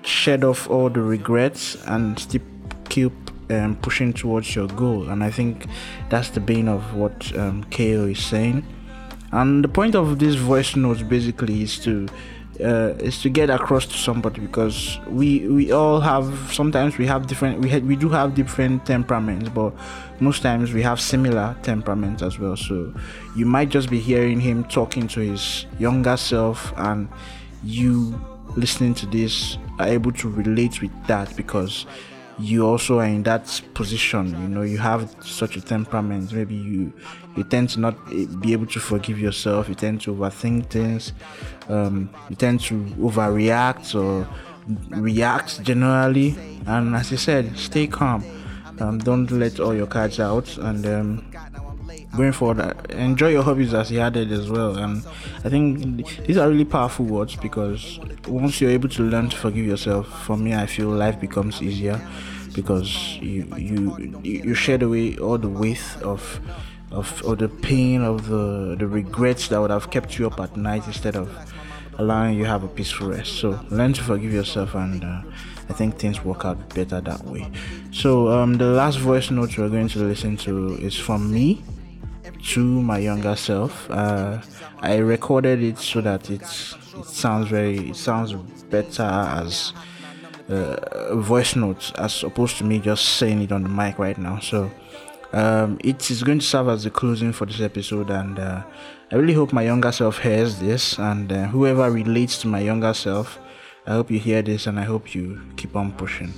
shed 0.03 0.43
off 0.43 0.69
all 0.69 0.89
the 0.89 1.01
regrets 1.01 1.75
and 1.87 2.19
still 2.19 2.41
keep 2.89 3.13
um, 3.49 3.75
pushing 3.81 4.13
towards 4.13 4.55
your 4.55 4.67
goal. 4.67 5.09
And 5.09 5.23
I 5.23 5.31
think 5.31 5.65
that's 6.09 6.29
the 6.29 6.39
bane 6.39 6.67
of 6.67 6.95
what 6.95 7.35
um, 7.37 7.63
KO 7.65 8.05
is 8.05 8.23
saying. 8.23 8.65
And 9.31 9.63
the 9.63 9.67
point 9.67 9.95
of 9.95 10.19
this 10.19 10.35
voice 10.35 10.75
notes 10.75 11.01
basically 11.01 11.61
is 11.61 11.79
to 11.79 12.07
uh, 12.61 12.93
is 12.99 13.21
to 13.21 13.29
get 13.29 13.49
across 13.49 13.85
to 13.85 13.97
somebody 13.97 14.39
because 14.39 14.99
we 15.07 15.47
we 15.47 15.71
all 15.71 15.99
have 15.99 16.25
sometimes 16.53 16.97
we 16.97 17.05
have 17.05 17.27
different 17.27 17.59
we 17.59 17.69
had 17.69 17.85
we 17.85 17.95
do 17.95 18.09
have 18.09 18.33
different 18.33 18.85
temperaments 18.85 19.49
but 19.49 19.73
most 20.19 20.41
times 20.41 20.73
we 20.73 20.81
have 20.81 20.99
similar 21.01 21.55
temperaments 21.63 22.21
as 22.21 22.39
well. 22.39 22.55
So 22.55 22.93
you 23.35 23.45
might 23.45 23.69
just 23.69 23.89
be 23.89 23.99
hearing 23.99 24.39
him 24.39 24.63
talking 24.65 25.07
to 25.09 25.19
his 25.19 25.65
younger 25.79 26.17
self 26.17 26.73
and 26.77 27.09
you 27.63 28.19
listening 28.55 28.93
to 28.95 29.05
this 29.07 29.57
are 29.79 29.87
able 29.87 30.11
to 30.13 30.29
relate 30.29 30.81
with 30.81 30.91
that 31.07 31.35
because 31.35 31.85
you 32.37 32.65
also 32.67 32.99
are 32.99 33.05
in 33.05 33.23
that 33.23 33.61
position 33.73 34.29
you 34.41 34.49
know 34.49 34.61
you 34.61 34.77
have 34.77 35.15
such 35.21 35.55
a 35.57 35.61
temperament. 35.61 36.31
Maybe 36.31 36.55
you 36.55 36.93
you 37.35 37.43
tend 37.43 37.69
to 37.71 37.79
not 37.79 37.95
eh, 38.11 38.25
be 38.39 38.53
able 38.53 38.67
to 38.67 38.79
forgive 38.79 39.19
yourself. 39.19 39.69
You 39.69 39.75
tend 39.75 40.01
to 40.01 40.13
overthink 40.15 40.69
things. 40.69 41.13
Um, 41.69 42.09
you 42.29 42.35
tend 42.35 42.61
to 42.61 42.75
overreact 42.99 43.95
or 43.95 44.27
react 44.89 45.61
generally. 45.63 46.35
And 46.65 46.95
as 46.95 47.11
i 47.13 47.15
said 47.15 47.57
stay 47.57 47.87
calm. 47.87 48.23
Um, 48.79 48.97
don't 48.99 49.31
let 49.31 49.59
all 49.59 49.73
your 49.73 49.87
cards 49.87 50.19
out. 50.19 50.57
And 50.57 50.85
um, 50.85 51.25
going 52.15 52.31
forward 52.31 52.59
uh, 52.59 52.73
enjoy 52.89 53.29
your 53.29 53.43
hobbies 53.43 53.73
as 53.73 53.89
he 53.89 53.99
added 53.99 54.31
as 54.31 54.49
well. 54.49 54.77
And 54.77 55.05
i 55.43 55.49
think 55.49 56.05
these 56.25 56.37
are 56.37 56.49
really 56.49 56.65
powerful 56.65 57.05
words 57.05 57.35
because 57.35 57.99
once 58.27 58.59
you're 58.59 58.71
able 58.71 58.89
to 58.89 59.03
learn 59.03 59.29
to 59.29 59.37
forgive 59.37 59.65
yourself 59.65 60.07
for 60.25 60.37
me 60.37 60.55
i 60.55 60.65
feel 60.65 60.89
life 60.89 61.19
becomes 61.19 61.61
easier 61.61 62.01
because 62.53 63.17
you 63.21 63.45
you 63.57 64.19
you 64.23 64.53
shed 64.53 64.81
away 64.81 65.17
all 65.17 65.37
the 65.37 65.49
weight 65.49 65.83
of 66.01 66.39
of 66.91 67.21
or 67.25 67.35
the 67.35 67.49
pain 67.49 68.01
of 68.01 68.27
the 68.27 68.75
the 68.79 68.87
regrets 68.87 69.49
that 69.49 69.59
would 69.59 69.71
have 69.71 69.91
kept 69.91 70.17
you 70.17 70.27
up 70.27 70.39
at 70.39 70.55
night 70.55 70.85
instead 70.87 71.15
of 71.15 71.29
allowing 71.97 72.37
you 72.37 72.45
have 72.45 72.63
a 72.63 72.67
peaceful 72.67 73.09
rest. 73.09 73.33
So 73.39 73.59
learn 73.69 73.93
to 73.93 74.03
forgive 74.03 74.33
yourself 74.33 74.75
and 74.75 75.03
uh, 75.03 75.21
i 75.69 75.73
think 75.73 75.97
things 75.97 76.23
work 76.23 76.45
out 76.45 76.73
better 76.73 77.01
that 77.01 77.23
way. 77.25 77.51
So 77.91 78.29
um, 78.29 78.53
the 78.57 78.65
last 78.65 78.97
voice 78.97 79.31
note 79.31 79.57
we're 79.57 79.69
going 79.69 79.89
to 79.89 79.99
listen 79.99 80.37
to 80.37 80.75
is 80.75 80.97
from 80.97 81.31
me 81.31 81.63
to 82.45 82.81
my 82.81 82.99
younger 82.99 83.35
self. 83.35 83.89
Uh, 83.89 84.41
I 84.79 84.97
recorded 84.97 85.63
it 85.63 85.77
so 85.77 86.01
that 86.01 86.29
it's 86.29 86.75
it 86.97 87.05
sounds 87.05 87.47
very 87.49 87.89
it 87.89 87.95
sounds 87.95 88.33
better 88.69 89.03
as 89.03 89.73
uh, 90.49 91.15
voice 91.15 91.55
notes 91.55 91.91
as 91.97 92.23
opposed 92.23 92.57
to 92.57 92.63
me 92.63 92.79
just 92.79 93.05
saying 93.17 93.41
it 93.41 93.51
on 93.51 93.63
the 93.63 93.69
mic 93.69 93.97
right 93.97 94.17
now. 94.17 94.39
So 94.39 94.71
um, 95.33 95.79
it 95.83 96.09
is 96.11 96.23
going 96.23 96.39
to 96.39 96.45
serve 96.45 96.69
as 96.69 96.83
the 96.83 96.91
closing 96.91 97.33
for 97.33 97.45
this 97.45 97.61
episode, 97.61 98.09
and 98.09 98.39
uh, 98.39 98.63
I 99.11 99.15
really 99.15 99.33
hope 99.33 99.51
my 99.51 99.63
younger 99.63 99.91
self 99.91 100.19
hears 100.19 100.59
this, 100.59 100.97
and 100.99 101.31
uh, 101.31 101.47
whoever 101.47 101.89
relates 101.91 102.37
to 102.41 102.47
my 102.47 102.59
younger 102.59 102.93
self, 102.93 103.39
I 103.85 103.91
hope 103.93 104.11
you 104.11 104.19
hear 104.19 104.41
this, 104.41 104.67
and 104.67 104.79
I 104.79 104.83
hope 104.83 105.13
you 105.15 105.41
keep 105.57 105.75
on 105.75 105.91
pushing. 105.93 106.33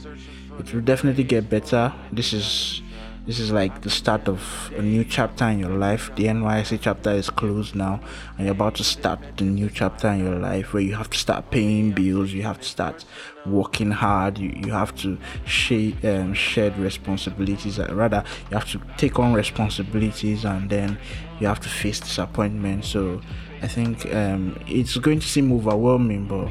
It 0.60 0.74
will 0.74 0.82
definitely 0.82 1.26
get 1.26 1.50
better. 1.50 1.93
This 2.12 2.34
is 2.34 2.82
this 3.28 3.40
is 3.42 3.52
like 3.52 3.82
the 3.82 3.90
start 3.90 4.30
of 4.30 4.72
a 4.78 4.82
new 4.82 5.04
chapter 5.04 5.44
in 5.50 5.60
your 5.60 5.78
life. 5.78 6.10
The 6.16 6.28
NYSC 6.28 6.80
chapter 6.82 7.12
is 7.12 7.30
closed 7.30 7.76
now, 7.76 8.00
and 8.38 8.48
you're 8.48 8.56
about 8.56 8.76
to 8.76 8.86
start 8.86 9.20
the 9.36 9.44
new 9.44 9.70
chapter 9.70 10.08
in 10.08 10.24
your 10.24 10.36
life 10.36 10.74
where 10.74 10.82
you 10.82 10.96
have 10.96 11.10
to 11.10 11.18
start 11.18 11.52
paying 11.52 11.92
bills, 11.92 12.32
you 12.32 12.44
have 12.44 12.62
to 12.62 12.66
start 12.66 13.04
working 13.46 13.92
hard, 13.92 14.38
you, 14.38 14.50
you 14.56 14.72
have 14.72 14.96
to 14.96 15.18
share 15.46 15.92
um, 16.06 16.34
shared 16.34 16.78
responsibilities. 16.78 17.80
Uh, 17.80 17.90
rather, 17.92 18.24
you 18.50 18.58
have 18.58 18.70
to 18.72 18.80
take 18.96 19.20
on 19.20 19.34
responsibilities 19.34 20.46
and 20.46 20.70
then 20.70 20.98
you 21.42 21.48
have 21.48 21.60
to 21.60 21.68
face 21.68 22.00
disappointment. 22.00 22.86
So, 22.86 23.20
I 23.62 23.68
think 23.68 24.06
um, 24.16 24.58
it's 24.68 24.96
going 24.96 25.20
to 25.20 25.28
seem 25.28 25.52
overwhelming, 25.52 26.28
but 26.28 26.48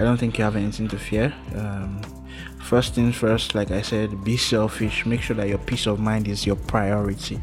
I 0.00 0.04
don't 0.04 0.18
think 0.18 0.38
you 0.38 0.44
have 0.44 0.54
anything 0.54 0.86
to 0.86 0.98
fear. 0.98 1.34
Um, 1.56 2.00
first 2.70 2.94
things 2.94 3.16
first 3.16 3.56
like 3.56 3.72
i 3.72 3.82
said 3.82 4.22
be 4.22 4.36
selfish. 4.36 5.04
Make 5.04 5.22
sure 5.22 5.34
that 5.34 5.48
your 5.48 5.58
peace 5.58 5.86
of 5.86 5.98
mind 5.98 6.28
is 6.28 6.46
your 6.46 6.54
priority. 6.54 7.40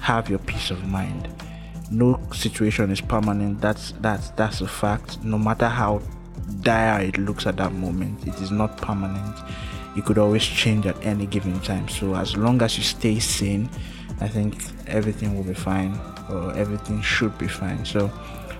Have 0.00 0.28
your 0.28 0.40
peace 0.40 0.70
of 0.70 0.84
mind. 0.84 1.26
No 1.90 2.20
situation 2.34 2.90
is 2.90 3.00
permanent. 3.00 3.62
That's 3.62 3.94
that's 4.02 4.28
that's 4.32 4.60
a 4.60 4.68
fact. 4.68 5.24
No 5.24 5.38
matter 5.38 5.68
how 5.68 6.02
dire 6.60 7.00
it 7.00 7.16
looks 7.16 7.46
at 7.46 7.56
that 7.56 7.72
moment 7.72 8.26
it 8.26 8.34
is 8.42 8.50
not 8.50 8.76
permanent. 8.76 9.36
It 9.96 10.04
could 10.04 10.18
always 10.18 10.44
change 10.44 10.84
at 10.84 11.02
any 11.02 11.24
given 11.24 11.58
time. 11.60 11.88
So 11.88 12.14
as 12.14 12.36
long 12.36 12.60
as 12.60 12.76
you 12.76 12.84
stay 12.84 13.18
sane 13.20 13.70
i 14.20 14.28
think 14.28 14.52
everything 14.86 15.34
will 15.34 15.44
be 15.44 15.54
fine 15.54 15.98
or 16.28 16.54
everything 16.56 17.00
should 17.00 17.38
be 17.38 17.48
fine. 17.48 17.86
So 17.86 18.10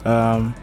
um, 0.07 0.55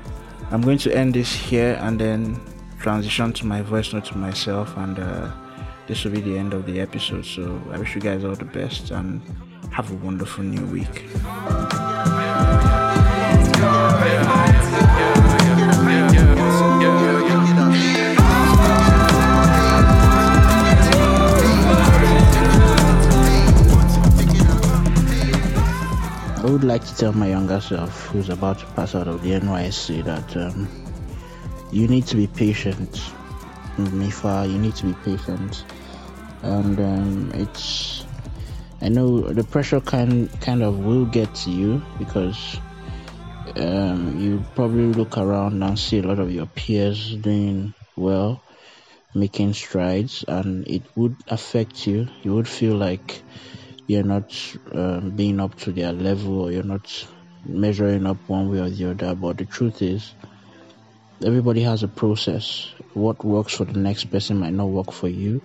i'm 0.50 0.62
going 0.62 0.80
to 0.80 0.90
end 0.98 1.14
this 1.14 1.32
here 1.32 1.78
and 1.82 2.00
then 2.00 2.42
transition 2.86 3.34
to 3.34 3.48
my 3.48 3.64
voice 3.64 3.94
note 3.94 4.06
to 4.06 4.16
myself 4.16 4.78
and 4.78 5.00
uh, 5.00 5.32
this 5.88 6.04
will 6.04 6.12
be 6.12 6.22
the 6.22 6.38
end 6.38 6.54
of 6.54 6.68
the 6.68 6.80
episode. 6.80 7.26
So 7.26 7.60
i 7.72 7.80
wish 7.80 7.96
you 7.96 8.00
guys 8.00 8.24
all 8.24 8.36
the 8.36 8.46
best 8.46 8.92
and 8.92 9.24
have 9.72 9.92
a 9.92 9.96
wonderful 10.06 10.44
new 10.44 10.64
week. 10.68 11.04
I 26.38 26.48
would 26.48 26.64
like 26.64 26.86
to 26.86 26.96
tell 26.96 27.14
my 27.14 27.30
younger 27.30 27.60
self 27.60 28.06
who's 28.10 28.30
about 28.30 28.60
to 28.60 28.68
pass 28.78 28.94
out 28.94 29.08
of 29.08 29.24
the 29.24 29.32
NYSC 29.32 30.04
that 30.04 30.38
um, 30.38 30.85
you 31.76 31.90
need 31.90 32.08
to 32.08 32.16
be 32.16 32.26
patient. 32.26 32.90
Mifa, 33.76 34.50
you 34.50 34.58
need 34.58 34.76
to 34.78 34.86
be 34.86 34.94
patient. 35.04 35.66
And 36.42 36.80
um, 36.80 37.32
it's, 37.34 38.06
I 38.82 38.88
know 38.88 39.20
the 39.20 39.44
pressure 39.44 39.82
kind 39.82 40.32
kind 40.40 40.64
of 40.64 40.80
will 40.80 41.04
get 41.04 41.36
to 41.44 41.52
you 41.52 41.84
because 42.00 42.58
um, 43.58 44.22
you 44.22 44.42
probably 44.56 44.86
look 44.86 45.18
around 45.18 45.62
and 45.62 45.78
see 45.78 46.00
a 46.00 46.04
lot 46.04 46.20
of 46.20 46.32
your 46.32 46.46
peers 46.46 47.14
doing 47.16 47.74
well, 47.98 48.42
making 49.14 49.54
strides, 49.54 50.24
and 50.30 50.66
it 50.70 50.84
would 50.96 51.18
affect 51.28 51.86
you. 51.86 52.08
You 52.24 52.36
would 52.36 52.48
feel 52.48 52.78
like 52.78 53.22
you're 53.86 54.04
not 54.04 54.32
um, 54.72 55.10
being 55.10 55.42
up 55.42 55.56
to 55.60 55.74
their 55.74 55.92
level 55.92 56.44
or 56.44 56.52
you're 56.54 56.64
not 56.64 57.06
measuring 57.44 58.06
up 58.06 58.18
one 58.28 58.50
way 58.50 58.60
or 58.60 58.70
the 58.70 58.92
other. 58.92 59.14
But 59.14 59.40
the 59.40 59.46
truth 59.46 59.82
is, 59.82 60.14
everybody 61.24 61.62
has 61.62 61.84
a 61.84 61.88
process. 61.88 62.72
What 62.94 63.24
works 63.24 63.56
for 63.56 63.66
the 63.66 63.80
next 63.80 64.06
person 64.06 64.38
might 64.40 64.54
not 64.54 64.68
work 64.68 64.92
for 64.92 65.08
you. 65.08 65.42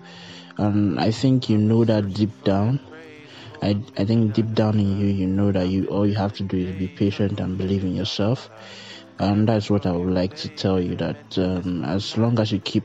And 0.57 0.99
I 0.99 1.11
think 1.11 1.49
you 1.49 1.57
know 1.57 1.85
that 1.85 2.13
deep 2.13 2.43
down. 2.43 2.79
I, 3.61 3.81
I 3.97 4.05
think 4.05 4.33
deep 4.33 4.53
down 4.53 4.79
in 4.79 4.97
you, 4.99 5.07
you 5.07 5.27
know 5.27 5.51
that 5.51 5.67
you 5.67 5.85
all 5.87 6.07
you 6.07 6.15
have 6.15 6.33
to 6.33 6.43
do 6.43 6.57
is 6.57 6.75
be 6.75 6.87
patient 6.87 7.39
and 7.39 7.57
believe 7.57 7.83
in 7.83 7.95
yourself. 7.95 8.49
And 9.19 9.47
that's 9.47 9.69
what 9.69 9.85
I 9.85 9.91
would 9.91 10.13
like 10.13 10.35
to 10.37 10.49
tell 10.49 10.79
you 10.79 10.95
that 10.95 11.37
um, 11.37 11.85
as 11.85 12.17
long 12.17 12.39
as 12.39 12.51
you 12.51 12.59
keep 12.59 12.83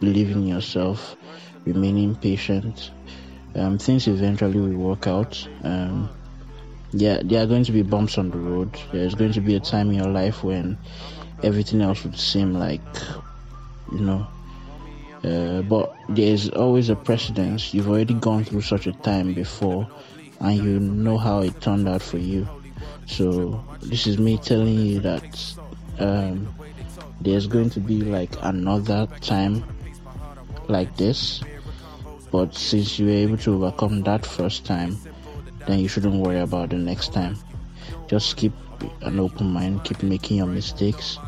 believing 0.00 0.42
in 0.42 0.48
yourself, 0.48 1.14
remaining 1.66 2.14
patient, 2.14 2.90
um, 3.54 3.78
things 3.78 4.06
eventually 4.06 4.58
will 4.58 4.78
work 4.78 5.06
out. 5.06 5.46
Um, 5.62 6.08
yeah, 6.92 7.20
there 7.22 7.42
are 7.42 7.46
going 7.46 7.64
to 7.64 7.72
be 7.72 7.82
bumps 7.82 8.16
on 8.16 8.30
the 8.30 8.38
road. 8.38 8.80
There's 8.92 9.14
going 9.14 9.32
to 9.32 9.42
be 9.42 9.56
a 9.56 9.60
time 9.60 9.90
in 9.90 9.96
your 9.96 10.08
life 10.08 10.42
when 10.42 10.78
everything 11.42 11.80
else 11.80 12.04
would 12.04 12.18
seem 12.18 12.54
like, 12.54 12.80
you 13.92 14.00
know, 14.00 14.26
uh, 15.24 15.62
but 15.62 15.94
there's 16.08 16.48
always 16.50 16.88
a 16.88 16.96
precedence. 16.96 17.74
You've 17.74 17.88
already 17.88 18.14
gone 18.14 18.44
through 18.44 18.62
such 18.62 18.86
a 18.86 18.92
time 18.92 19.34
before, 19.34 19.88
and 20.40 20.56
you 20.56 20.78
know 20.80 21.18
how 21.18 21.40
it 21.40 21.60
turned 21.60 21.88
out 21.88 22.02
for 22.02 22.18
you. 22.18 22.46
So 23.06 23.64
this 23.80 24.06
is 24.06 24.18
me 24.18 24.38
telling 24.38 24.78
you 24.78 25.00
that 25.00 25.54
um, 25.98 26.54
there's 27.20 27.46
going 27.46 27.70
to 27.70 27.80
be 27.80 28.02
like 28.02 28.34
another 28.42 29.08
time 29.20 29.64
like 30.68 30.96
this 30.96 31.42
but 32.30 32.54
since 32.54 32.98
you 32.98 33.06
were 33.06 33.12
able 33.12 33.38
to 33.38 33.54
overcome 33.54 34.02
that 34.02 34.26
first 34.26 34.66
time, 34.66 34.98
then 35.66 35.78
you 35.78 35.88
shouldn't 35.88 36.14
worry 36.14 36.40
about 36.40 36.70
the 36.70 36.76
next 36.76 37.12
time. 37.12 37.36
Just 38.06 38.36
keep 38.36 38.52
an 39.00 39.18
open 39.18 39.52
mind, 39.52 39.84
keep 39.84 40.02
making 40.02 40.38
your 40.38 40.46
mistakes. 40.46 41.18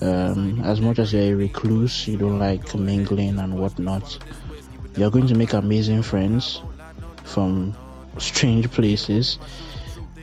Um, 0.00 0.62
as 0.64 0.80
much 0.80 0.98
as 0.98 1.12
you're 1.12 1.22
a 1.22 1.34
recluse, 1.34 2.08
you 2.08 2.16
don't 2.16 2.38
like 2.38 2.74
mingling 2.74 3.38
and 3.38 3.58
whatnot, 3.58 4.18
you're 4.96 5.10
going 5.10 5.26
to 5.26 5.34
make 5.34 5.52
amazing 5.52 6.02
friends 6.02 6.62
from 7.24 7.76
strange 8.18 8.70
places, 8.70 9.38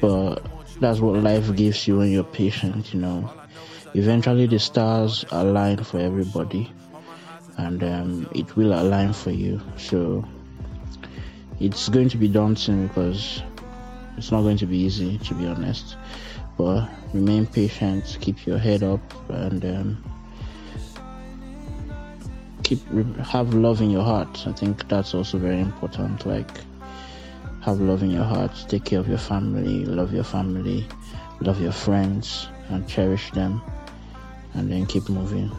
but 0.01 0.37
that's 0.79 0.99
what 0.99 1.21
life 1.21 1.55
gives 1.55 1.87
you 1.87 1.97
when 1.97 2.11
you're 2.11 2.23
patient, 2.23 2.93
you 2.93 2.99
know. 2.99 3.31
Eventually, 3.93 4.47
the 4.47 4.59
stars 4.59 5.25
align 5.31 5.83
for 5.83 5.99
everybody 5.99 6.71
and 7.57 7.83
um, 7.83 8.29
it 8.33 8.55
will 8.55 8.73
align 8.73 9.13
for 9.13 9.31
you. 9.31 9.61
So 9.77 10.25
it's 11.59 11.89
going 11.89 12.09
to 12.09 12.17
be 12.17 12.27
daunting 12.27 12.87
because 12.87 13.41
it's 14.17 14.31
not 14.31 14.41
going 14.41 14.57
to 14.57 14.65
be 14.65 14.77
easy, 14.77 15.17
to 15.19 15.33
be 15.33 15.47
honest. 15.47 15.97
But 16.57 16.89
remain 17.13 17.45
patient, 17.45 18.17
keep 18.19 18.45
your 18.45 18.57
head 18.57 18.83
up, 18.83 19.01
and 19.29 19.63
um, 19.65 20.03
keep 22.63 22.79
have 23.19 23.53
love 23.53 23.81
in 23.81 23.91
your 23.91 24.03
heart. 24.03 24.45
I 24.47 24.51
think 24.53 24.87
that's 24.89 25.13
also 25.13 25.37
very 25.37 25.59
important. 25.59 26.25
Like 26.25 26.49
have 27.61 27.79
love 27.79 28.03
in 28.03 28.11
your 28.11 28.23
heart, 28.23 28.51
take 28.67 28.85
care 28.85 28.99
of 28.99 29.07
your 29.07 29.17
family, 29.17 29.85
love 29.85 30.13
your 30.13 30.23
family, 30.23 30.85
love 31.41 31.61
your 31.61 31.71
friends, 31.71 32.47
and 32.69 32.87
cherish 32.87 33.31
them, 33.31 33.61
and 34.53 34.71
then 34.71 34.85
keep 34.85 35.07
moving 35.09 35.51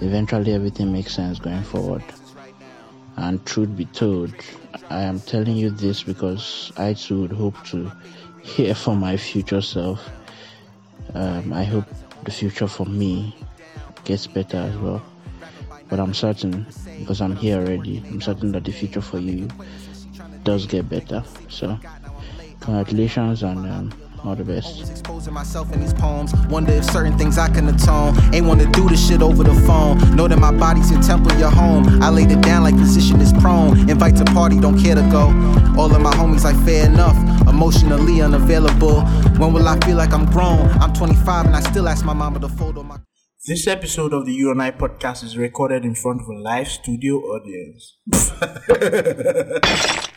eventually 0.00 0.52
everything 0.52 0.92
makes 0.92 1.14
sense 1.14 1.38
going 1.38 1.62
forward. 1.62 2.02
And 3.16 3.44
truth 3.46 3.76
be 3.76 3.86
told, 3.86 4.32
I 4.90 5.02
am 5.02 5.20
telling 5.20 5.56
you 5.56 5.70
this 5.70 6.02
because 6.02 6.72
I 6.76 6.94
too 6.94 7.22
would 7.22 7.32
hope 7.32 7.62
to 7.66 7.90
hear 8.44 8.74
for 8.74 8.94
my 8.94 9.16
future 9.16 9.62
self. 9.62 10.08
Um, 11.14 11.52
I 11.52 11.64
hope 11.64 11.86
the 12.24 12.30
future 12.30 12.68
for 12.68 12.84
me 12.84 13.34
gets 14.04 14.26
better 14.26 14.58
as 14.58 14.76
well. 14.76 15.02
But 15.88 15.98
I'm 15.98 16.14
certain, 16.14 16.66
because 16.98 17.20
I'm 17.20 17.34
here 17.34 17.58
already, 17.58 18.02
I'm 18.10 18.20
certain 18.20 18.52
that 18.52 18.64
the 18.64 18.72
future 18.72 19.00
for 19.00 19.18
you 19.18 19.48
does 20.44 20.66
get 20.66 20.88
better. 20.88 21.24
So, 21.48 21.78
congratulations 22.60 23.42
and 23.42 23.66
um, 23.66 23.92
all 24.24 24.34
the 24.34 24.44
best. 24.44 24.90
Exposing 24.90 25.34
myself 25.34 25.72
in 25.72 25.80
these 25.80 25.92
poems. 25.92 26.32
Wonder 26.48 26.72
if 26.72 26.84
certain 26.84 27.16
things 27.18 27.38
I 27.38 27.48
can 27.48 27.68
atone. 27.68 28.16
Ain't 28.34 28.46
wanna 28.46 28.70
do 28.72 28.88
this 28.88 29.06
shit 29.06 29.22
over 29.22 29.44
the 29.44 29.54
phone. 29.66 29.98
Know 30.16 30.28
that 30.28 30.38
my 30.38 30.52
body's 30.52 30.90
your 30.90 31.02
temple, 31.02 31.32
your 31.38 31.50
home. 31.50 32.02
I 32.02 32.10
laid 32.10 32.30
it 32.30 32.40
down 32.40 32.62
like 32.62 32.76
position 32.76 33.20
is 33.20 33.32
prone. 33.34 33.88
Invite 33.90 34.16
to 34.16 34.24
party, 34.24 34.58
don't 34.60 34.80
care 34.80 34.94
to 34.94 35.02
go. 35.10 35.26
All 35.78 35.94
of 35.94 36.00
my 36.00 36.12
homies 36.12 36.44
like 36.44 36.56
fair 36.64 36.86
enough. 36.86 37.16
Emotionally 37.48 38.22
unavailable. 38.22 39.02
When 39.38 39.52
will 39.52 39.68
I 39.68 39.78
feel 39.80 39.96
like 39.96 40.12
I'm 40.12 40.26
grown? 40.26 40.68
I'm 40.80 40.92
25 40.92 41.46
and 41.46 41.56
I 41.56 41.60
still 41.60 41.88
ask 41.88 42.04
my 42.04 42.14
mama 42.14 42.40
to 42.40 42.48
photo 42.48 42.82
my. 42.82 42.98
This 43.46 43.66
episode 43.66 44.14
of 44.14 44.24
the 44.24 44.32
You 44.32 44.50
and 44.50 44.62
I 44.62 44.70
podcast 44.70 45.22
is 45.22 45.36
recorded 45.36 45.84
in 45.84 45.94
front 45.94 46.22
of 46.22 46.28
a 46.28 46.38
live 46.38 46.68
studio 46.68 47.16
audience. 47.16 47.98